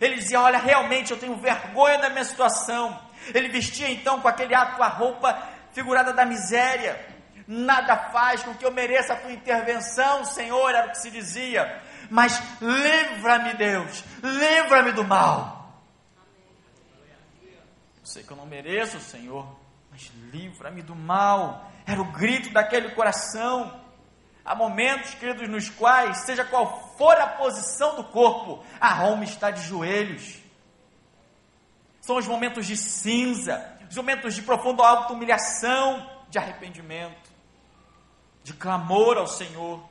[0.00, 2.98] Ele dizia: Olha, realmente eu tenho vergonha da minha situação.
[3.32, 6.98] Ele vestia então com aquele ato a roupa figurada da miséria.
[7.46, 11.80] Nada faz com que eu mereça a tua intervenção, Senhor, era o que se dizia.
[12.10, 15.80] Mas livra-me, Deus, livra-me do mal.
[18.00, 19.46] Eu sei que eu não mereço, Senhor,
[19.90, 23.80] mas livra-me do mal era o grito daquele coração.
[24.44, 29.50] Há momentos, queridos, nos quais, seja qual for a posição do corpo, a alma está
[29.50, 30.38] de joelhos.
[32.00, 37.30] São os momentos de cinza, os momentos de profunda auto-humilhação, de arrependimento,
[38.44, 39.82] de clamor ao Senhor.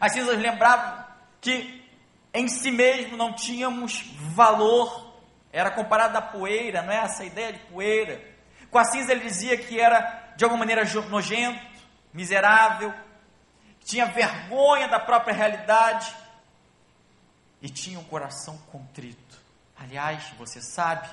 [0.00, 1.04] As cinzas lembravam
[1.40, 1.84] que
[2.32, 4.02] em si mesmo não tínhamos
[4.34, 5.14] valor,
[5.52, 8.22] era comparado à poeira, não é essa ideia de poeira.
[8.70, 11.64] Com a cinza ele dizia que era de alguma maneira nojento,
[12.12, 12.92] miserável,
[13.84, 16.14] tinha vergonha da própria realidade
[17.62, 19.38] e tinha um coração contrito.
[19.78, 21.08] Aliás, você sabe,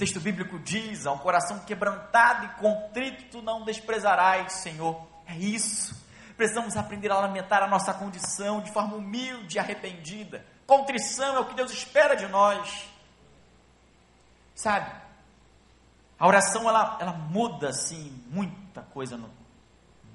[0.00, 5.06] texto bíblico diz: a um coração quebrantado e contrito tu não desprezarás, Senhor.
[5.26, 5.94] É isso.
[6.36, 10.44] Precisamos aprender a lamentar a nossa condição de forma humilde e arrependida.
[10.66, 12.88] Contrição é o que Deus espera de nós.
[14.54, 14.90] Sabe?
[16.18, 19.28] A oração ela, ela muda assim muita coisa no,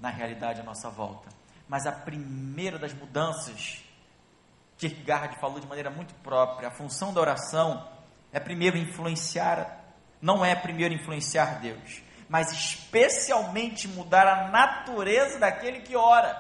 [0.02, 1.30] na realidade à nossa volta.
[1.68, 3.84] Mas a primeira das mudanças,
[4.78, 7.95] Kierkegaard falou de maneira muito própria, a função da oração
[8.36, 9.80] é primeiro influenciar,
[10.22, 16.36] não é primeiro influenciar Deus, mas especialmente mudar a natureza daquele que ora.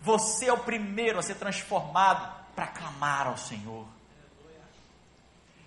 [0.00, 3.88] Você é o primeiro a ser transformado para clamar ao Senhor.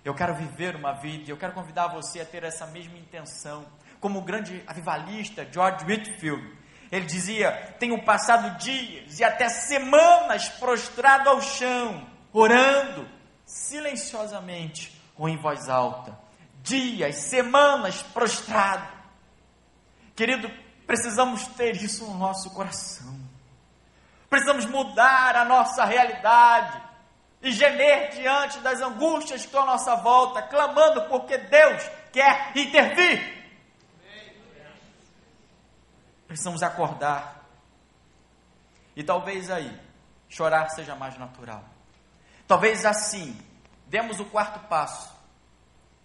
[0.02, 3.66] Eu quero viver uma vida, eu quero convidar você a ter essa mesma intenção.
[4.00, 6.56] Como o grande avivalista George Whitfield,
[6.90, 13.06] ele dizia: Tenho passado dias e até semanas prostrado ao chão, orando
[13.44, 16.18] silenciosamente ou em voz alta.
[16.62, 18.88] Dias, semanas prostrado.
[20.16, 20.50] Querido,
[20.86, 23.20] precisamos ter isso no nosso coração.
[24.30, 26.80] Precisamos mudar a nossa realidade
[27.42, 33.44] e gemer diante das angústias que estão à nossa volta, clamando porque Deus quer intervir.
[36.26, 37.44] Precisamos acordar.
[38.96, 39.78] E talvez aí,
[40.30, 41.62] chorar seja mais natural.
[42.46, 43.38] Talvez assim,
[43.90, 45.12] demos o quarto passo.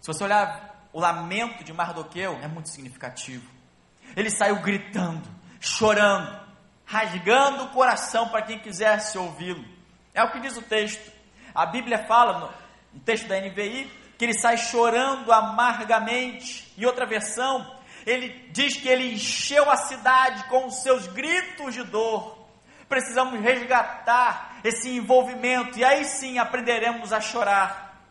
[0.00, 3.48] Se você olhar o lamento de Mardoqueu, é muito significativo.
[4.16, 5.28] Ele saiu gritando,
[5.60, 6.40] chorando,
[6.84, 9.64] rasgando o coração para quem quisesse ouvi-lo.
[10.12, 11.12] É o que diz o texto.
[11.54, 12.52] A Bíblia fala,
[12.92, 16.72] no, texto da NVI, que ele sai chorando amargamente.
[16.76, 21.84] Em outra versão, ele diz que ele encheu a cidade com os seus gritos de
[21.84, 22.46] dor.
[22.88, 28.02] Precisamos resgatar esse envolvimento e aí sim aprenderemos a chorar.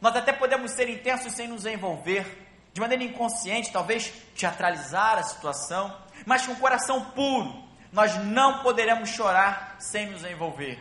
[0.00, 5.96] Nós até podemos ser intensos sem nos envolver, de maneira inconsciente, talvez teatralizar a situação,
[6.26, 10.78] mas com o coração puro, nós não poderemos chorar sem nos envolver.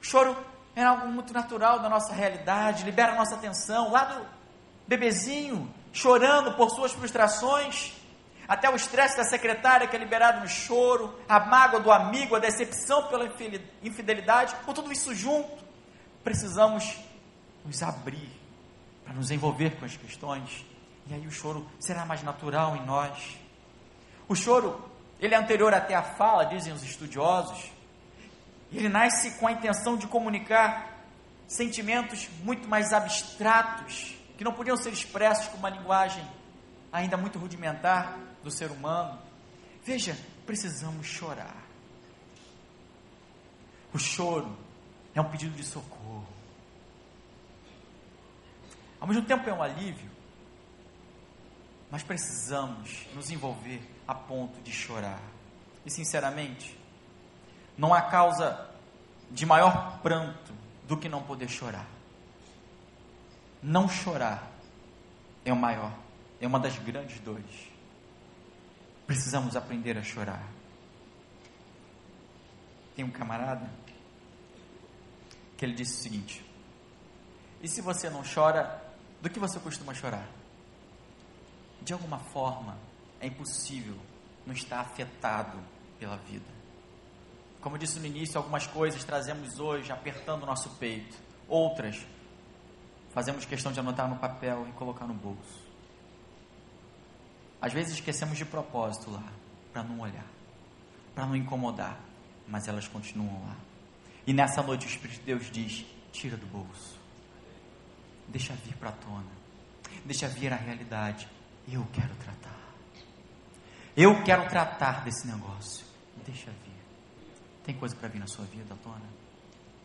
[0.00, 0.36] O choro
[0.74, 3.90] é algo muito natural da nossa realidade, libera a nossa atenção.
[3.90, 4.26] Lá do
[4.86, 7.92] bebezinho, chorando por suas frustrações,
[8.50, 12.40] até o estresse da secretária que é liberado no choro, a mágoa do amigo, a
[12.40, 13.32] decepção pela
[13.80, 15.62] infidelidade, com tudo isso junto,
[16.24, 16.98] precisamos
[17.64, 18.28] nos abrir
[19.04, 20.66] para nos envolver com as questões,
[21.06, 23.38] e aí o choro será mais natural em nós.
[24.26, 24.84] O choro,
[25.20, 27.70] ele é anterior até à fala, dizem os estudiosos,
[28.72, 31.04] ele nasce com a intenção de comunicar
[31.46, 36.39] sentimentos muito mais abstratos, que não podiam ser expressos com uma linguagem
[36.92, 39.18] ainda muito rudimentar do ser humano.
[39.84, 41.56] Veja, precisamos chorar.
[43.92, 44.56] O choro
[45.14, 46.26] é um pedido de socorro.
[49.00, 50.10] Ao mesmo tempo é um alívio,
[51.90, 55.20] mas precisamos nos envolver a ponto de chorar.
[55.84, 56.78] E sinceramente,
[57.76, 58.68] não há causa
[59.30, 60.52] de maior pranto
[60.86, 61.86] do que não poder chorar.
[63.62, 64.50] Não chorar
[65.44, 65.92] é o maior,
[66.40, 67.68] é uma das grandes dores.
[69.06, 70.42] Precisamos aprender a chorar.
[72.96, 73.68] Tem um camarada
[75.56, 76.44] que ele disse o seguinte:
[77.60, 78.82] E se você não chora,
[79.20, 80.26] do que você costuma chorar?
[81.82, 82.78] De alguma forma,
[83.20, 83.96] é impossível
[84.46, 85.58] não estar afetado
[85.98, 86.60] pela vida.
[87.60, 92.06] Como eu disse no início, algumas coisas trazemos hoje apertando o nosso peito, outras
[93.12, 95.69] fazemos questão de anotar no papel e colocar no bolso.
[97.60, 99.24] Às vezes esquecemos de propósito lá,
[99.72, 100.26] para não olhar,
[101.14, 101.98] para não incomodar,
[102.48, 103.56] mas elas continuam lá.
[104.26, 106.98] E nessa noite o Espírito de Deus diz: tira do bolso,
[108.28, 109.30] deixa vir para a tona,
[110.04, 111.28] deixa vir a realidade.
[111.68, 112.58] Eu quero tratar,
[113.96, 115.84] eu quero tratar desse negócio,
[116.26, 116.70] deixa vir.
[117.64, 119.08] Tem coisa para vir na sua vida, dona?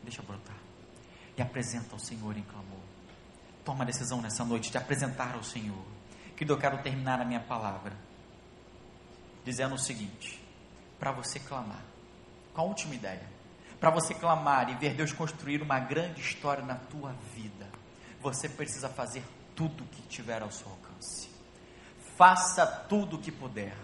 [0.01, 0.55] Deixa brotar.
[1.37, 2.79] E apresenta ao Senhor em clamor.
[3.65, 5.94] Toma a decisão nessa noite de apresentar ao Senhor.
[6.35, 7.93] Que eu quero terminar a minha palavra
[9.43, 10.41] dizendo o seguinte:
[10.99, 11.83] para você clamar,
[12.53, 13.23] com a última ideia,
[13.79, 17.67] para você clamar e ver Deus construir uma grande história na tua vida,
[18.19, 19.23] você precisa fazer
[19.55, 21.29] tudo o que tiver ao seu alcance.
[22.17, 23.75] Faça tudo o que puder.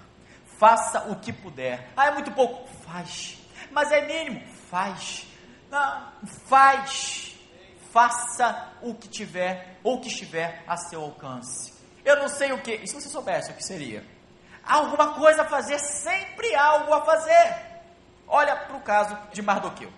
[0.57, 1.91] Faça o que puder.
[1.95, 2.67] Ah, é muito pouco.
[2.83, 3.41] Faz
[3.71, 4.45] mas é mínimo.
[4.69, 5.27] Faz.
[5.69, 6.12] Não,
[6.47, 7.35] faz.
[7.91, 11.73] Faça o que tiver ou que estiver a seu alcance.
[12.04, 12.75] Eu não sei o que.
[12.75, 14.04] E se você soubesse o que seria?
[14.63, 17.56] Alguma coisa a fazer, sempre algo a fazer.
[18.27, 19.91] Olha para o caso de Mardoqueu.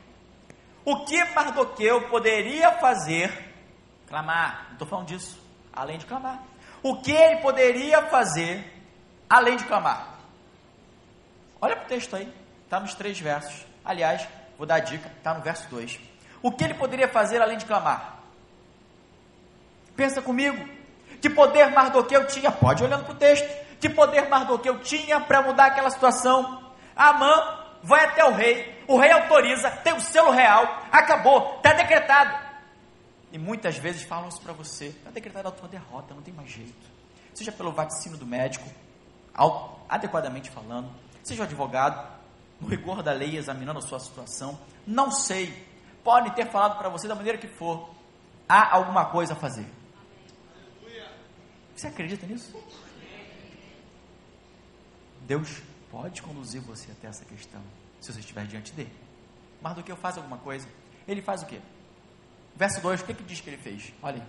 [0.86, 3.54] O que Mardoqueu poderia fazer?
[4.08, 4.66] Clamar.
[4.66, 5.42] Não estou falando disso.
[5.72, 6.42] Além de clamar.
[6.82, 8.72] O que ele poderia fazer
[9.30, 10.20] além de clamar?
[11.62, 12.32] Olha para o texto aí.
[12.66, 13.66] Está nos três versos.
[13.86, 14.28] Aliás,
[14.58, 16.00] vou dar a dica, está no verso 2.
[16.42, 18.20] O que ele poderia fazer além de clamar?
[19.96, 20.68] Pensa comigo.
[21.24, 22.52] Que poder Mardoqueu tinha?
[22.52, 23.48] Pode olhando para o texto.
[23.80, 26.70] Que poder Mardoqueu tinha para mudar aquela situação?
[26.94, 32.38] Amã vai até o rei, o rei autoriza, tem o selo real, acabou, está decretado.
[33.32, 36.52] E muitas vezes falam isso para você: está decretada a tua derrota, não tem mais
[36.52, 36.92] jeito.
[37.34, 38.70] Seja pelo vaticínio do médico,
[39.88, 40.92] adequadamente falando,
[41.24, 42.06] seja o advogado,
[42.60, 44.60] no rigor da lei, examinando a sua situação.
[44.86, 45.66] Não sei,
[46.04, 47.92] podem ter falado para você da maneira que for,
[48.50, 49.66] há alguma coisa a fazer.
[51.84, 52.56] Você acredita nisso?
[55.24, 55.62] Deus
[55.92, 57.62] pode conduzir você até essa questão,
[58.00, 58.94] se você estiver diante dele.
[59.62, 60.66] Mas do que eu faço alguma coisa,
[61.06, 61.60] ele faz o quê?
[62.56, 63.94] Verso 2, o que, que diz que ele fez?
[64.02, 64.28] Olha aí.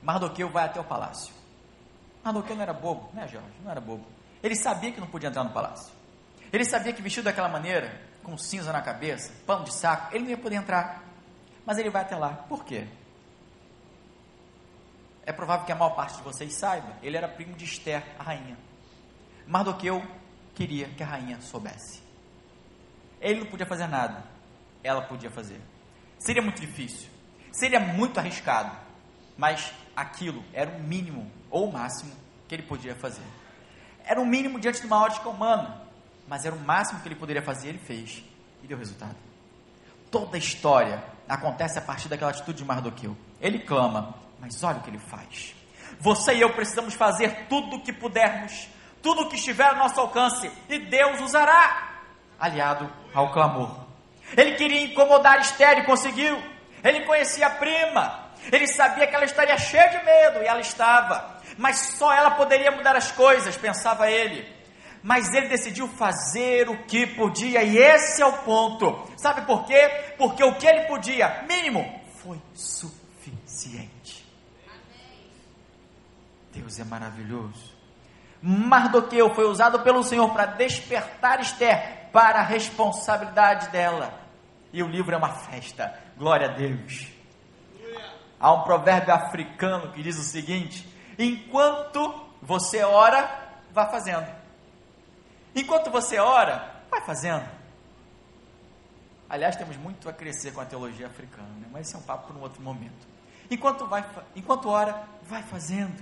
[0.00, 1.34] Mardoqueu vai até o palácio.
[2.24, 3.58] Mardoqueu não era bobo, né, Jorge?
[3.62, 4.06] Não era bobo.
[4.42, 5.92] Ele sabia que não podia entrar no palácio.
[6.50, 10.30] Ele sabia que vestido daquela maneira, com cinza na cabeça, pano de saco, ele não
[10.30, 11.04] ia poder entrar.
[11.66, 12.30] Mas ele vai até lá.
[12.48, 12.88] Por quê?
[15.26, 18.22] É provável que a maior parte de vocês saiba, ele era primo de Esther, a
[18.22, 18.56] rainha.
[19.44, 20.00] Mardoqueu
[20.54, 22.00] queria que a rainha soubesse.
[23.20, 24.24] Ele não podia fazer nada,
[24.84, 25.60] ela podia fazer.
[26.18, 27.08] Seria muito difícil,
[27.50, 28.70] seria muito arriscado,
[29.36, 32.12] mas aquilo era o mínimo ou o máximo
[32.46, 33.24] que ele podia fazer.
[34.04, 35.82] Era o mínimo diante de uma ótica humana,
[36.28, 38.22] mas era o máximo que ele poderia fazer, ele fez
[38.62, 39.16] e deu resultado.
[40.08, 43.16] Toda a história acontece a partir daquela atitude de Mardoqueu.
[43.40, 45.54] Ele clama, mas olha o que ele faz.
[46.00, 48.68] Você e eu precisamos fazer tudo o que pudermos,
[49.02, 52.02] tudo o que estiver ao nosso alcance, e Deus usará,
[52.38, 53.86] aliado ao clamor.
[54.36, 56.36] Ele queria incomodar Esther e conseguiu.
[56.82, 61.36] Ele conhecia a prima, ele sabia que ela estaria cheia de medo, e ela estava.
[61.56, 64.54] Mas só ela poderia mudar as coisas, pensava ele.
[65.02, 69.08] Mas ele decidiu fazer o que podia, e esse é o ponto.
[69.16, 70.14] Sabe por quê?
[70.18, 73.05] Porque o que ele podia, mínimo, foi suficiente.
[76.56, 77.76] Deus é maravilhoso.
[78.40, 84.18] Mardoqueu foi usado pelo Senhor para despertar Esther para a responsabilidade dela.
[84.72, 85.94] E o livro é uma festa.
[86.16, 87.08] Glória a Deus.
[88.38, 90.86] Há um provérbio africano que diz o seguinte:
[91.18, 93.28] enquanto você ora,
[93.72, 94.26] vá fazendo.
[95.54, 97.46] Enquanto você ora, vai fazendo.
[99.28, 101.66] Aliás, temos muito a crescer com a teologia africana, né?
[101.72, 103.06] mas esse é um papo para um outro momento.
[103.50, 104.04] Enquanto, vai,
[104.34, 106.00] enquanto ora, vai fazendo.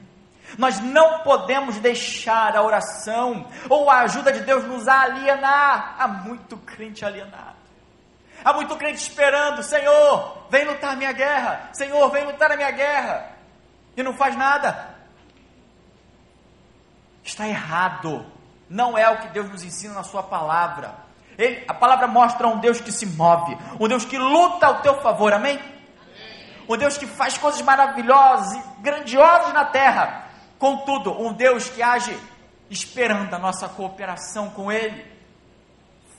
[0.58, 5.96] Nós não podemos deixar a oração ou a ajuda de Deus nos alienar.
[5.98, 7.54] Há muito crente alienado.
[8.44, 11.70] Há muito crente esperando, Senhor, vem lutar a minha guerra.
[11.72, 13.32] Senhor, vem lutar a minha guerra.
[13.96, 14.94] E não faz nada.
[17.22, 18.26] Está errado.
[18.68, 20.94] Não é o que Deus nos ensina na sua palavra.
[21.38, 25.00] Ele, a palavra mostra um Deus que se move, um Deus que luta ao teu
[25.00, 25.58] favor, amém?
[25.58, 26.64] amém?
[26.68, 30.24] Um Deus que faz coisas maravilhosas e grandiosas na terra.
[30.58, 32.18] Contudo, um Deus que age
[32.70, 35.04] esperando a nossa cooperação com Ele.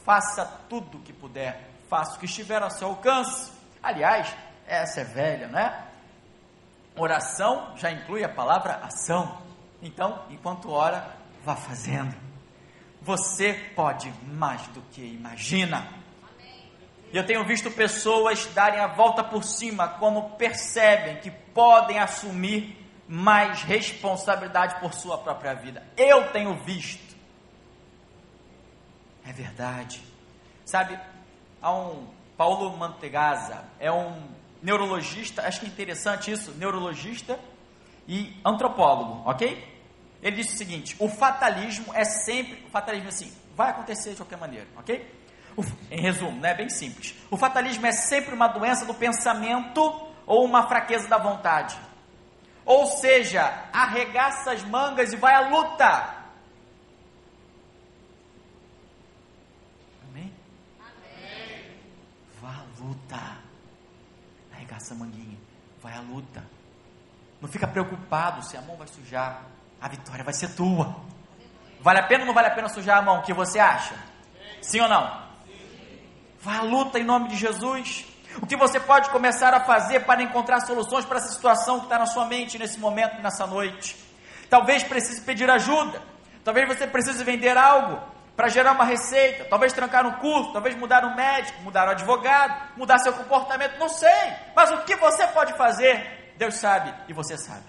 [0.03, 3.51] Faça tudo o que puder faça o que estiver ao seu alcance.
[3.81, 4.35] Aliás,
[4.67, 5.83] essa é velha, né?
[6.95, 9.37] Oração já inclui a palavra ação.
[9.81, 12.15] Então, enquanto ora, vá fazendo.
[13.01, 15.87] Você pode mais do que imagina.
[17.13, 23.61] Eu tenho visto pessoas darem a volta por cima quando percebem que podem assumir mais
[23.63, 25.83] responsabilidade por sua própria vida.
[25.95, 27.15] Eu tenho visto.
[29.25, 30.01] É verdade.
[30.65, 30.99] Sabe,
[31.61, 34.21] a um Paulo Mantegazza, é um
[34.61, 37.39] neurologista, acho que é interessante isso, neurologista
[38.07, 39.75] e antropólogo, ok?
[40.21, 44.37] Ele disse o seguinte: o fatalismo é sempre, o fatalismo assim, vai acontecer de qualquer
[44.37, 45.13] maneira, ok?
[45.89, 47.15] Em resumo, né, bem simples.
[47.31, 49.81] O fatalismo é sempre uma doença do pensamento
[50.25, 51.77] ou uma fraqueza da vontade.
[52.65, 56.15] Ou seja, arregaça as mangas e vai à luta.
[62.85, 63.37] luta.
[64.53, 65.37] Arregaça a manguinha,
[65.81, 66.43] vai à luta.
[67.41, 69.43] Não fica preocupado se a mão vai sujar.
[69.81, 70.95] A vitória vai ser tua.
[71.81, 73.19] Vale a pena ou não vale a pena sujar a mão?
[73.19, 73.95] O que você acha?
[74.61, 75.25] Sim ou não?
[76.41, 78.05] Vai à luta em nome de Jesus.
[78.41, 81.97] O que você pode começar a fazer para encontrar soluções para essa situação que está
[81.97, 83.95] na sua mente nesse momento, nessa noite?
[84.49, 86.01] Talvez precise pedir ajuda.
[86.43, 88.01] Talvez você precise vender algo
[88.35, 92.77] para gerar uma receita, talvez trancar um curso, talvez mudar um médico, mudar um advogado,
[92.77, 94.33] mudar seu comportamento, não sei.
[94.55, 97.63] Mas o que você pode fazer, Deus sabe e você sabe.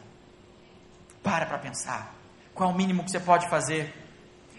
[1.23, 2.13] Para para pensar.
[2.53, 3.95] Qual é o mínimo que você pode fazer?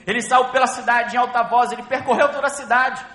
[0.06, 3.06] Ele saiu pela cidade em alta voz, ele percorreu toda a cidade.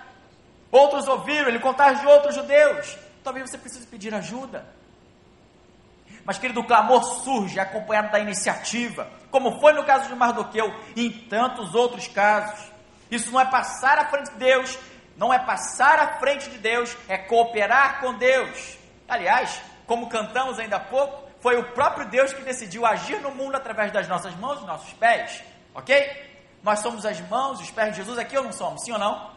[0.73, 2.97] Outros ouviram, ele contagiou outros judeus.
[3.23, 4.67] Talvez você precise pedir ajuda.
[6.25, 11.07] Mas, querido, o clamor surge acompanhado da iniciativa, como foi no caso de Mardoqueu e
[11.07, 12.73] em tantos outros casos.
[13.11, 14.79] Isso não é passar à frente de Deus,
[15.17, 18.79] não é passar à frente de Deus, é cooperar com Deus.
[19.07, 23.57] Aliás, como cantamos ainda há pouco, foi o próprio Deus que decidiu agir no mundo
[23.57, 25.43] através das nossas mãos e nossos pés,
[25.75, 26.31] ok?
[26.63, 28.85] Nós somos as mãos e os pés de Jesus aqui ou não somos?
[28.85, 29.32] Sim ou não?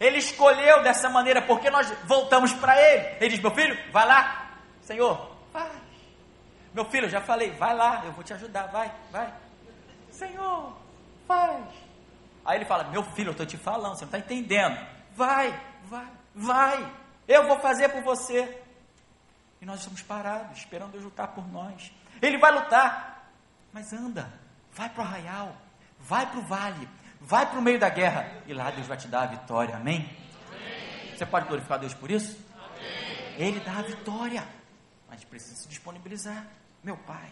[0.00, 3.16] Ele escolheu dessa maneira porque nós voltamos para Ele.
[3.20, 5.70] Ele diz: Meu filho, vai lá, Senhor, vai.
[6.72, 9.30] Meu filho, já falei, vai lá, eu vou te ajudar, vai, vai.
[10.10, 10.74] Senhor,
[11.28, 11.64] faz.
[12.44, 14.78] Aí ele fala: Meu filho, eu estou te falando, você não está entendendo.
[15.14, 15.52] Vai,
[15.84, 16.92] vai, vai.
[17.28, 18.58] Eu vou fazer por você.
[19.60, 21.92] E nós estamos parados, esperando Deus lutar por nós.
[22.22, 23.30] Ele vai lutar,
[23.72, 24.32] mas anda,
[24.72, 25.54] vai para o arraial,
[25.98, 26.88] vai para o vale,
[27.20, 30.08] vai para o meio da guerra, e lá Deus vai te dar a vitória, amém?
[30.48, 31.16] amém.
[31.16, 32.38] Você pode glorificar Deus por isso?
[32.54, 33.34] Amém.
[33.36, 34.44] Ele dá a vitória,
[35.08, 36.46] mas precisa se disponibilizar,
[36.82, 37.30] meu Pai.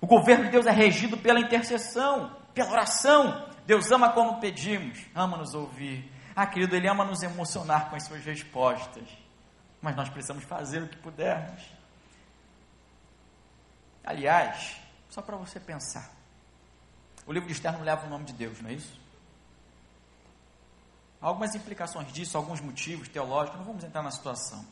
[0.00, 3.48] O governo de Deus é regido pela intercessão, pela oração.
[3.66, 6.10] Deus ama como pedimos, ama nos ouvir.
[6.34, 9.08] Ah, querido, Ele ama nos emocionar com as suas respostas
[9.80, 11.62] mas nós precisamos fazer o que pudermos.
[14.04, 14.76] Aliás,
[15.08, 16.10] só para você pensar,
[17.30, 18.98] o livro de Esther não leva o nome de Deus, não é isso?
[21.22, 24.66] Há algumas implicações disso, alguns motivos teológicos, não vamos entrar na situação.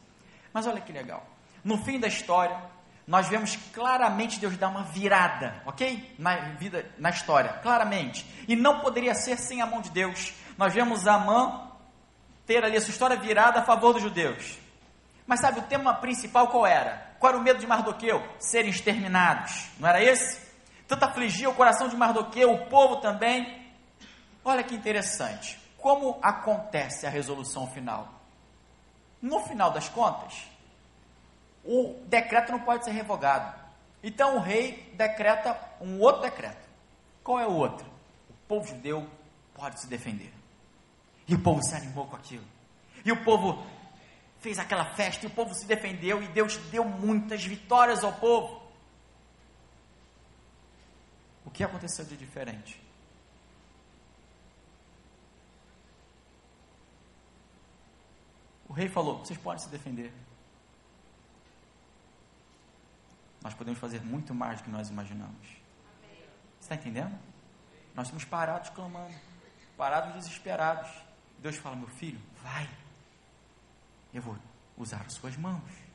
[0.52, 1.24] Mas olha que legal.
[1.62, 2.60] No fim da história,
[3.06, 6.16] nós vemos claramente Deus dar uma virada, ok?
[6.18, 8.26] Na vida, na história, claramente.
[8.48, 10.34] E não poderia ser sem a mão de Deus.
[10.56, 11.70] Nós vemos Amã
[12.44, 14.58] ter ali a sua história virada a favor dos judeus.
[15.28, 17.14] Mas sabe, o tema principal qual era?
[17.20, 18.20] Qual era o medo de Mardoqueu?
[18.40, 19.68] Serem exterminados.
[19.78, 20.47] Não era esse?
[20.88, 23.70] Tanto afligia o coração de Mardoqueu, o povo também.
[24.42, 25.60] Olha que interessante.
[25.76, 28.08] Como acontece a resolução final?
[29.20, 30.48] No final das contas,
[31.62, 33.54] o decreto não pode ser revogado.
[34.02, 36.66] Então o rei decreta um outro decreto.
[37.22, 37.86] Qual é o outro?
[38.30, 39.06] O povo judeu
[39.54, 40.32] pode se defender.
[41.26, 42.44] E o povo se animou com aquilo.
[43.04, 43.62] E o povo
[44.40, 48.67] fez aquela festa e o povo se defendeu e Deus deu muitas vitórias ao povo.
[51.48, 52.78] O que aconteceu de diferente?
[58.68, 60.12] O rei falou: vocês podem se defender.
[63.40, 65.48] Nós podemos fazer muito mais do que nós imaginamos.
[66.60, 67.18] Você está entendendo?
[67.94, 69.14] Nós estamos parados clamando,
[69.74, 70.90] parados desesperados.
[71.38, 72.68] Deus fala: meu filho, vai
[74.12, 74.36] eu vou
[74.76, 75.87] usar as suas mãos.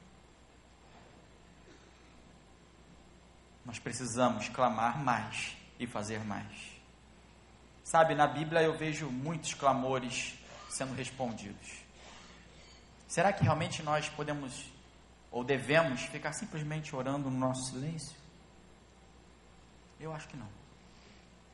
[3.73, 6.45] Nós precisamos clamar mais e fazer mais.
[7.83, 10.37] Sabe, na Bíblia eu vejo muitos clamores
[10.69, 11.81] sendo respondidos.
[13.07, 14.71] Será que realmente nós podemos
[15.31, 18.15] ou devemos ficar simplesmente orando no nosso silêncio?
[19.99, 20.49] Eu acho que não.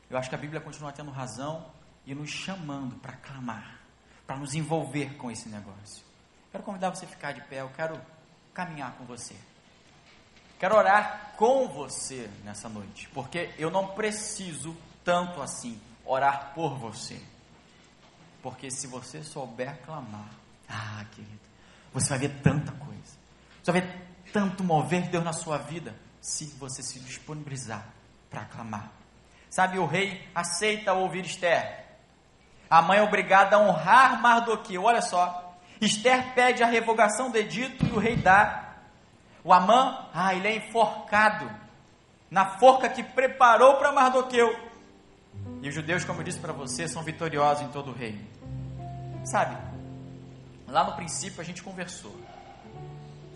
[0.09, 1.71] Eu acho que a Bíblia continua tendo razão
[2.05, 3.79] e nos chamando para clamar,
[4.27, 6.03] para nos envolver com esse negócio.
[6.51, 7.97] Quero convidar você a ficar de pé, eu quero
[8.53, 9.37] caminhar com você.
[10.59, 17.19] Quero orar com você nessa noite, porque eu não preciso tanto assim orar por você.
[18.43, 20.29] Porque se você souber clamar,
[20.67, 21.39] ah, querido,
[21.93, 23.17] você vai ver tanta coisa.
[23.63, 27.87] Você vai ver tanto mover Deus na sua vida, se você se disponibilizar
[28.29, 28.91] para clamar.
[29.49, 31.85] Sabe, o rei aceita ouvir Esther.
[32.69, 34.83] A mãe é obrigada a honrar Mardoqueu.
[34.83, 38.68] Olha só, Esther pede a revogação do edito e o rei dá.
[39.49, 41.49] O Amã, ah, ele é enforcado
[42.29, 44.47] na forca que preparou para Mardoqueu.
[45.63, 48.23] E os judeus, como eu disse para você, são vitoriosos em todo o reino.
[49.25, 49.57] Sabe,
[50.67, 52.15] lá no princípio a gente conversou.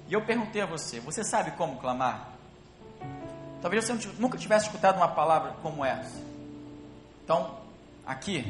[0.08, 2.30] E eu perguntei a você: você sabe como clamar?
[3.60, 6.22] Talvez você nunca tivesse escutado uma palavra como essa.
[7.24, 7.58] Então,
[8.06, 8.44] aqui,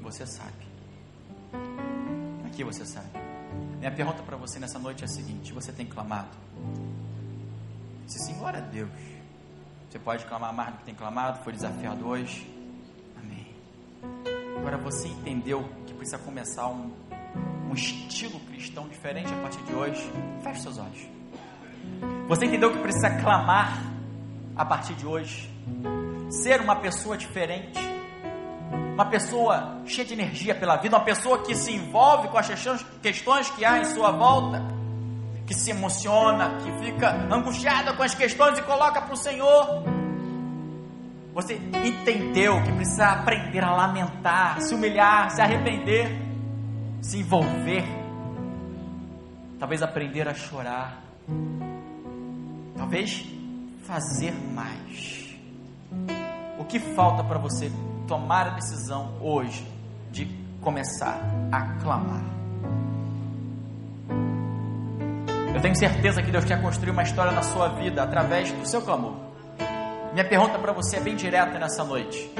[0.00, 0.64] você sabe
[2.54, 3.23] que você sabe.
[3.84, 6.30] Minha pergunta para você nessa noite é a seguinte: você tem clamado?
[8.06, 8.88] Se sim, glória a Deus.
[9.90, 12.50] Você pode clamar mais do que tem clamado, foi desafiado hoje.
[13.20, 13.46] Amém.
[14.56, 16.94] Agora você entendeu que precisa começar um,
[17.68, 20.10] um estilo cristão diferente a partir de hoje?
[20.42, 21.06] Feche seus olhos.
[22.26, 23.82] Você entendeu que precisa clamar
[24.56, 25.50] a partir de hoje?
[26.30, 27.93] Ser uma pessoa diferente?
[28.94, 32.48] Uma pessoa cheia de energia pela vida, uma pessoa que se envolve com as
[33.02, 34.62] questões que há em sua volta,
[35.46, 39.82] que se emociona, que fica angustiada com as questões e coloca para o Senhor.
[41.34, 46.16] Você entendeu que precisa aprender a lamentar, se humilhar, se arrepender,
[47.02, 47.84] se envolver,
[49.58, 51.02] talvez aprender a chorar.
[52.76, 53.26] talvez
[53.84, 55.34] fazer mais.
[56.58, 57.70] O que falta para você
[58.06, 59.66] tomar a decisão hoje
[60.10, 60.26] de
[60.60, 62.22] começar a clamar?
[65.54, 68.82] Eu tenho certeza que Deus quer construir uma história na sua vida através do seu
[68.82, 69.14] clamor.
[70.12, 72.30] Minha pergunta para você é bem direta nessa noite.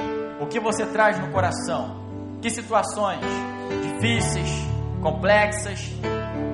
[0.41, 2.03] O que você traz no coração?
[2.43, 3.25] Que situações
[3.83, 4.49] difíceis,
[5.01, 5.91] complexas,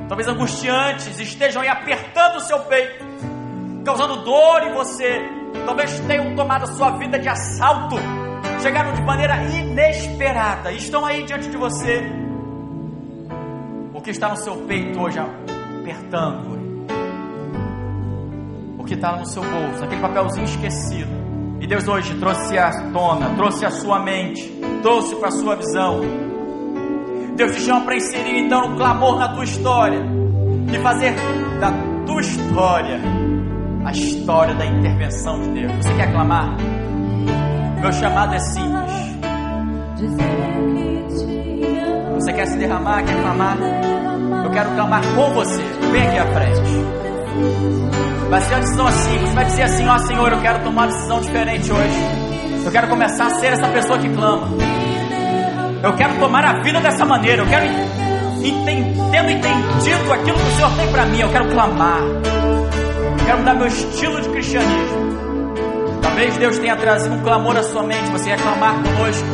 [0.08, 3.04] talvez angustiantes, estejam aí apertando o seu peito,
[3.84, 5.20] causando dor em você,
[5.64, 7.96] talvez tenham tomado a sua vida de assalto,
[8.62, 12.02] chegaram de maneira inesperada, estão aí diante de você.
[13.94, 16.60] O que está no seu peito hoje apertando?
[18.78, 21.10] O que está no seu bolso, aquele papelzinho esquecido?
[21.60, 24.42] E Deus hoje trouxe à tona, trouxe a sua mente,
[24.82, 26.00] trouxe para a sua visão.
[27.36, 30.00] Deus te chama para inserir então um clamor na tua história
[30.72, 31.14] e fazer
[31.60, 31.70] da
[32.06, 33.00] tua história
[33.84, 35.72] a história da intervenção de Deus.
[35.72, 36.56] Você quer clamar?
[37.80, 38.92] Meu chamado é simples.
[42.14, 43.56] Você quer se derramar, quer clamar?
[44.44, 45.62] Eu quero clamar com você.
[45.90, 46.60] Vem aqui à frente.
[48.28, 49.18] Vai ser uma decisão assim.
[49.18, 52.30] Você vai dizer assim: Ó oh, Senhor, eu quero tomar uma decisão diferente hoje.
[52.66, 54.48] Eu quero começar a ser essa pessoa que clama.
[55.82, 57.42] Eu quero tomar a vida dessa maneira.
[57.42, 57.66] Eu quero,
[58.42, 62.00] tendo entendido aquilo que o Senhor tem para mim, eu quero clamar.
[62.02, 65.09] Eu quero mudar meu estilo de cristianismo.
[66.20, 68.10] Talvez Deus tenha trazido um clamor à sua mente.
[68.10, 69.26] Você quer clamar conosco.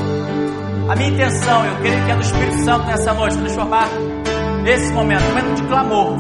[0.89, 3.89] A minha intenção, eu queria que é do Espírito Santo nessa noite, transformar
[4.65, 6.17] esse momento, um momento de clamor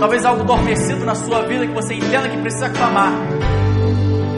[0.00, 3.12] Talvez algo adormecido na sua vida que você entenda que precisa clamar.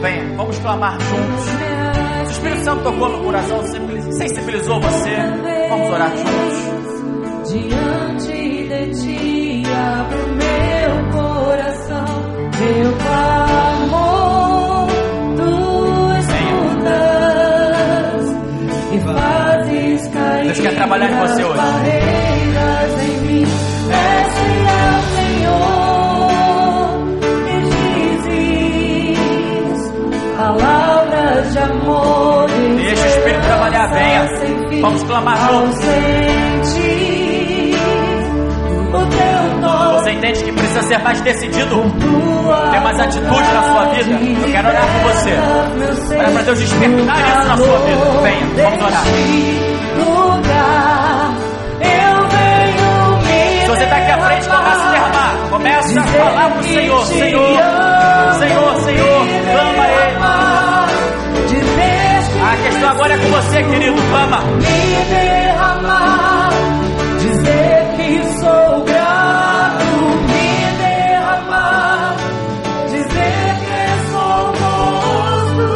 [0.01, 1.45] Venha, vamos clamar juntos.
[1.45, 3.63] Se o Espírito Santo tocou no coração,
[4.11, 5.15] sensibilizou você,
[5.69, 7.53] vamos orar juntos.
[7.53, 12.05] Diante de ti, abro meu coração,
[12.59, 13.48] meu clamor,
[20.59, 21.61] Deus quer trabalhar em você hoje.
[32.75, 34.81] Deixa o Espírito trabalhar, venha.
[34.81, 35.79] Vamos clamar juntos.
[39.93, 41.83] Você entende que precisa ser mais decidido,
[42.71, 44.11] ter mais atitude na sua vida?
[44.11, 45.31] Eu quero orar por você.
[46.17, 48.21] Olha para Deus despertar isso na sua vida.
[48.23, 49.03] Venha, vamos orar.
[55.49, 57.57] Começa a falar para o Senhor: Senhor,
[58.39, 60.09] Senhor, Senhor, clama Ele.
[62.41, 64.01] A questão agora é com você, querido.
[64.09, 64.41] Clama.
[64.41, 66.49] Me derramar,
[67.19, 69.99] dizer que sou grato.
[70.27, 72.15] Me derramar,
[72.89, 75.67] dizer que sou moço.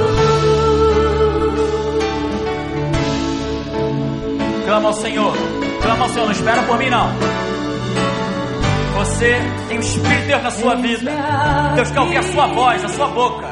[4.65, 5.33] Clama ao Senhor.
[5.81, 6.25] Clama ao Senhor.
[6.25, 7.09] Não espera por mim, não.
[9.13, 9.39] Você
[9.69, 11.11] tem o Espírito de Deus na sua vida.
[11.75, 13.47] Deus quer ouvir a sua voz, a sua boca.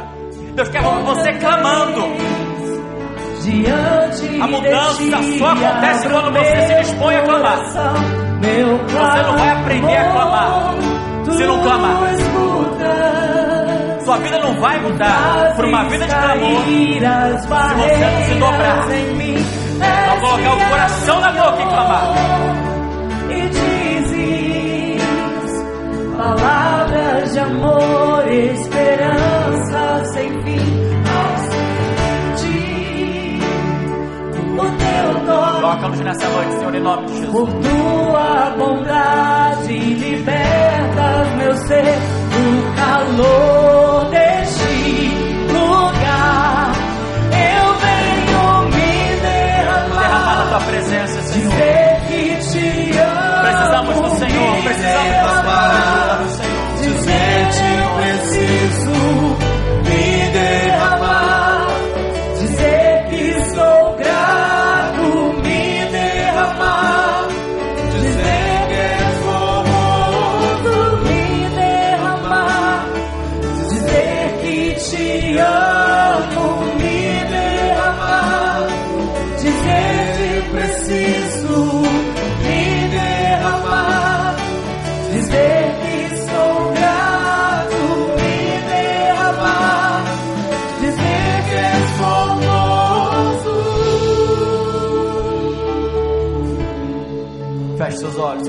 [0.55, 2.01] Deus quer ouvir você clamando.
[4.41, 7.59] A mudança só acontece quando você se dispõe a clamar.
[7.62, 10.74] Você não vai aprender a clamar
[11.32, 11.97] se não clamar.
[14.03, 18.88] Sua vida não vai mudar para uma vida de clamor se você não se dobrar.
[20.07, 22.61] Não colocar o coração na boca e clamar.
[26.22, 30.92] Palavras de amor, esperança sem fim.
[35.62, 37.32] Colocamos nessa noite, Senhor, em nome de Jesus.
[37.32, 41.98] Por tua bondade, libertas meu ser
[42.32, 45.12] do calor deste
[45.54, 46.72] lugar.
[47.32, 50.02] Eu venho me derramar.
[50.02, 51.52] Derramar na tua presença, Senhor.
[51.52, 53.42] Dizer que te amo.
[53.42, 56.01] Precisamos do Senhor, precisamos da tua ajuda,
[57.12, 57.51] Senhor.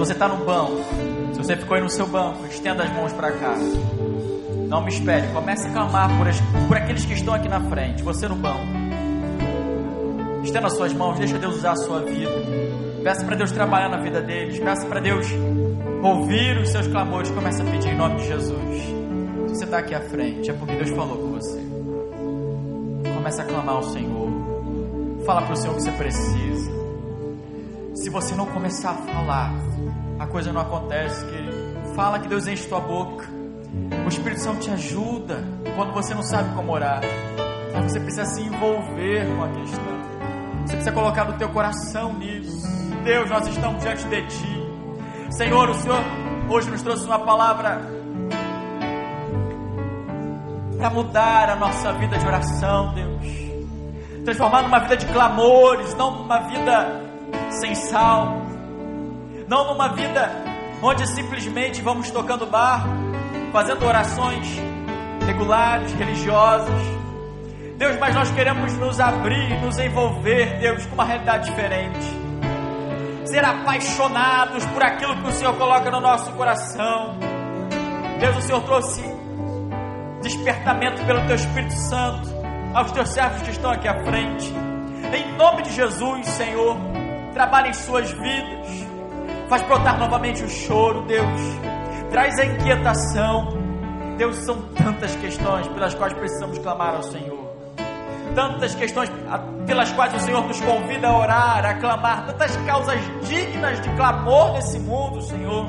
[0.05, 0.83] Você está no banco,
[1.33, 3.55] se você ficou aí no seu banco, estenda as mãos para cá.
[4.67, 8.03] Não me espere, comece a clamar por, as, por aqueles que estão aqui na frente.
[8.03, 8.67] Você no banco.
[10.43, 12.33] Estenda as suas mãos, deixa Deus usar a sua vida.
[13.05, 14.59] Peça para Deus trabalhar na vida deles.
[14.59, 15.25] Peça para Deus
[16.03, 17.31] ouvir os seus clamores.
[17.31, 18.83] Comece a pedir em nome de Jesus.
[19.47, 21.61] Se você está aqui à frente, é porque Deus falou com você.
[23.15, 24.29] Comece a clamar ao Senhor.
[25.25, 26.73] Fala para o Senhor o que você precisa.
[27.95, 29.72] Se você não começar a falar,
[30.23, 31.95] a coisa não acontece, querido.
[31.97, 33.29] Fala que Deus enche tua boca.
[34.05, 35.43] O Espírito Santo te ajuda
[35.75, 37.01] quando você não sabe como orar.
[37.83, 40.03] Você precisa se envolver com a questão.
[40.61, 42.63] Você precisa colocar no teu coração nisso.
[43.03, 44.63] Deus, nós estamos diante de Ti.
[45.31, 45.99] Senhor, o Senhor
[46.49, 47.83] hoje nos trouxe uma palavra
[50.79, 54.25] para mudar a nossa vida de oração, Deus.
[54.25, 57.03] Transformar numa vida de clamores, não numa vida
[57.61, 58.42] sem sal.
[59.49, 60.31] Não numa vida
[60.83, 63.13] onde simplesmente vamos tocando barco
[63.53, 64.49] fazendo orações
[65.27, 66.83] regulares, religiosas.
[67.77, 72.23] Deus, mas nós queremos nos abrir, nos envolver, Deus, com uma realidade diferente.
[73.27, 77.17] Ser apaixonados por aquilo que o Senhor coloca no nosso coração.
[78.19, 79.03] Deus, o Senhor trouxe
[80.23, 82.31] despertamento pelo Teu Espírito Santo
[82.75, 84.53] aos Teus servos que estão aqui à frente.
[85.15, 86.77] Em nome de Jesus, Senhor,
[87.35, 88.92] trabalhe em suas vidas.
[89.53, 91.41] Faz brotar novamente o choro, Deus
[92.11, 93.51] traz a inquietação.
[94.17, 97.53] Deus, são tantas questões pelas quais precisamos clamar ao Senhor.
[98.35, 99.13] Tantas questões
[99.67, 102.99] pelas quais o Senhor nos convida a orar, a clamar, tantas causas
[103.29, 105.67] dignas de clamor nesse mundo, Senhor.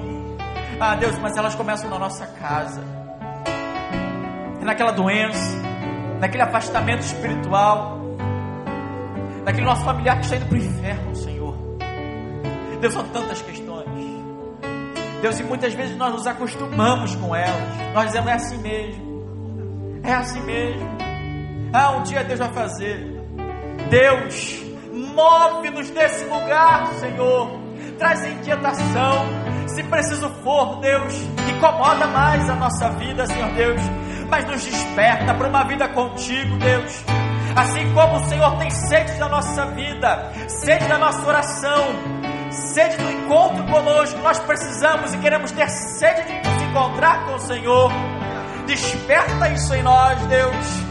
[0.80, 2.82] Ah, Deus, mas elas começam na nossa casa,
[4.62, 5.58] naquela doença,
[6.22, 8.00] naquele afastamento espiritual,
[9.44, 11.54] naquele nosso familiar que está indo para o inferno, Senhor.
[12.80, 13.63] Deus, são tantas questões.
[15.24, 17.94] Deus, e muitas vezes nós nos acostumamos com elas.
[17.94, 20.02] Nós dizemos, é assim mesmo.
[20.04, 20.98] É assim mesmo.
[21.72, 23.24] Ah, um dia Deus vai fazer.
[23.90, 24.62] Deus,
[24.92, 27.58] move-nos desse lugar, Senhor.
[27.98, 29.26] Traz inquietação.
[29.68, 31.14] Se preciso for, Deus,
[31.56, 33.82] incomoda mais a nossa vida, Senhor Deus.
[34.30, 37.02] Mas nos desperta para uma vida contigo, Deus.
[37.56, 42.23] Assim como o Senhor tem sede da nossa vida, sede da nossa oração,
[42.54, 44.20] sede do encontro conosco.
[44.20, 47.92] Nós precisamos e queremos ter sede de nos encontrar com o Senhor.
[48.66, 50.84] Desperta isso em nós, Deus.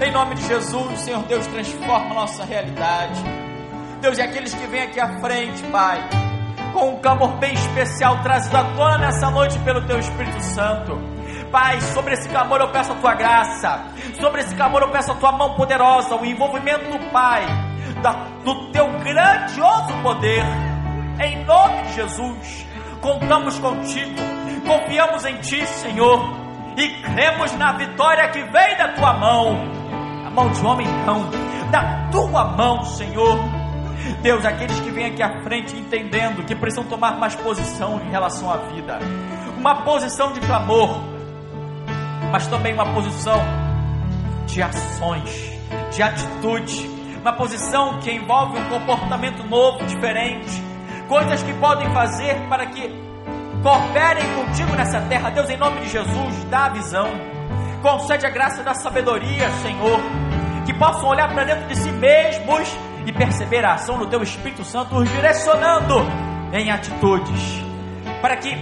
[0.00, 3.22] Em nome de Jesus, Senhor Deus, transforma a nossa realidade.
[4.00, 5.98] Deus, e aqueles que vêm aqui à frente, Pai,
[6.72, 10.98] com um clamor bem especial trazido à tona nessa noite pelo Teu Espírito Santo.
[11.50, 13.84] Pai, sobre esse clamor eu peço a Tua graça,
[14.20, 17.46] sobre esse clamor eu peço a Tua mão poderosa, o envolvimento do Pai,
[18.02, 18.12] da,
[18.44, 20.44] do Teu grandioso poder
[21.20, 22.66] em nome de Jesus,
[23.00, 24.20] contamos contigo,
[24.66, 26.20] confiamos em Ti, Senhor,
[26.76, 29.56] e cremos na vitória que vem da Tua mão.
[30.26, 31.30] A mão de homem não,
[31.70, 33.38] da Tua mão, Senhor.
[34.22, 38.50] Deus, aqueles que vêm aqui à frente entendendo que precisam tomar mais posição em relação
[38.50, 38.98] à vida,
[39.56, 41.00] uma posição de clamor,
[42.30, 43.40] mas também uma posição
[44.46, 45.52] de ações,
[45.90, 46.90] de atitude,
[47.20, 50.73] uma posição que envolve um comportamento novo, diferente
[51.08, 52.88] coisas que podem fazer para que
[53.62, 55.30] cooperem contigo nessa terra.
[55.30, 57.08] Deus, em nome de Jesus, dá a visão,
[57.82, 60.00] concede a graça da sabedoria, Senhor,
[60.66, 62.68] que possam olhar para dentro de si mesmos
[63.06, 65.96] e perceber a ação do Teu Espírito Santo os direcionando
[66.52, 67.62] em atitudes,
[68.20, 68.54] para que,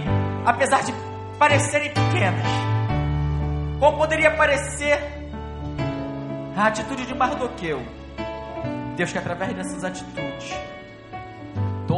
[0.45, 0.93] apesar de
[1.37, 2.47] parecerem pequenas,
[3.79, 4.99] como poderia parecer
[6.55, 7.81] a atitude de Mardoqueu,
[8.95, 10.53] Deus que através dessas atitudes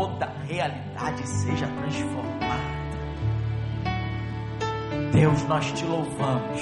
[0.06, 2.76] toda realidade seja transformada.
[5.12, 6.62] Deus, nós te louvamos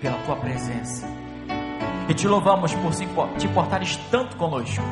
[0.00, 1.08] pela tua presença
[2.06, 2.92] e te louvamos por
[3.38, 4.84] te importares tanto conosco,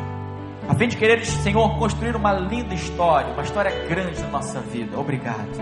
[0.66, 4.98] a fim de quereres, Senhor, construir uma linda história, uma história grande na nossa vida.
[4.98, 5.60] Obrigado.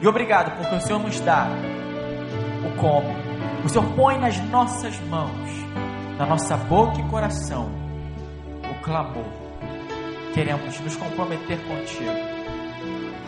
[0.00, 1.48] E obrigado porque o Senhor nos dá
[2.64, 3.08] o como.
[3.64, 5.50] O Senhor põe nas nossas mãos,
[6.18, 7.68] na nossa boca e coração,
[8.70, 9.45] o clamor
[10.36, 12.10] queremos nos comprometer contigo.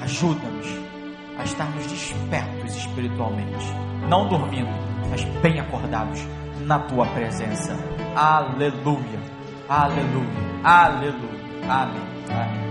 [0.02, 0.66] Ajuda-nos
[1.38, 3.64] a estarmos despertos espiritualmente,
[4.06, 4.68] não dormindo,
[5.08, 6.20] mas bem acordados
[6.60, 7.74] na tua presença.
[8.14, 9.20] Aleluia,
[9.66, 10.28] aleluia,
[10.62, 11.48] aleluia.
[11.66, 12.02] Amém.
[12.30, 12.67] Amém.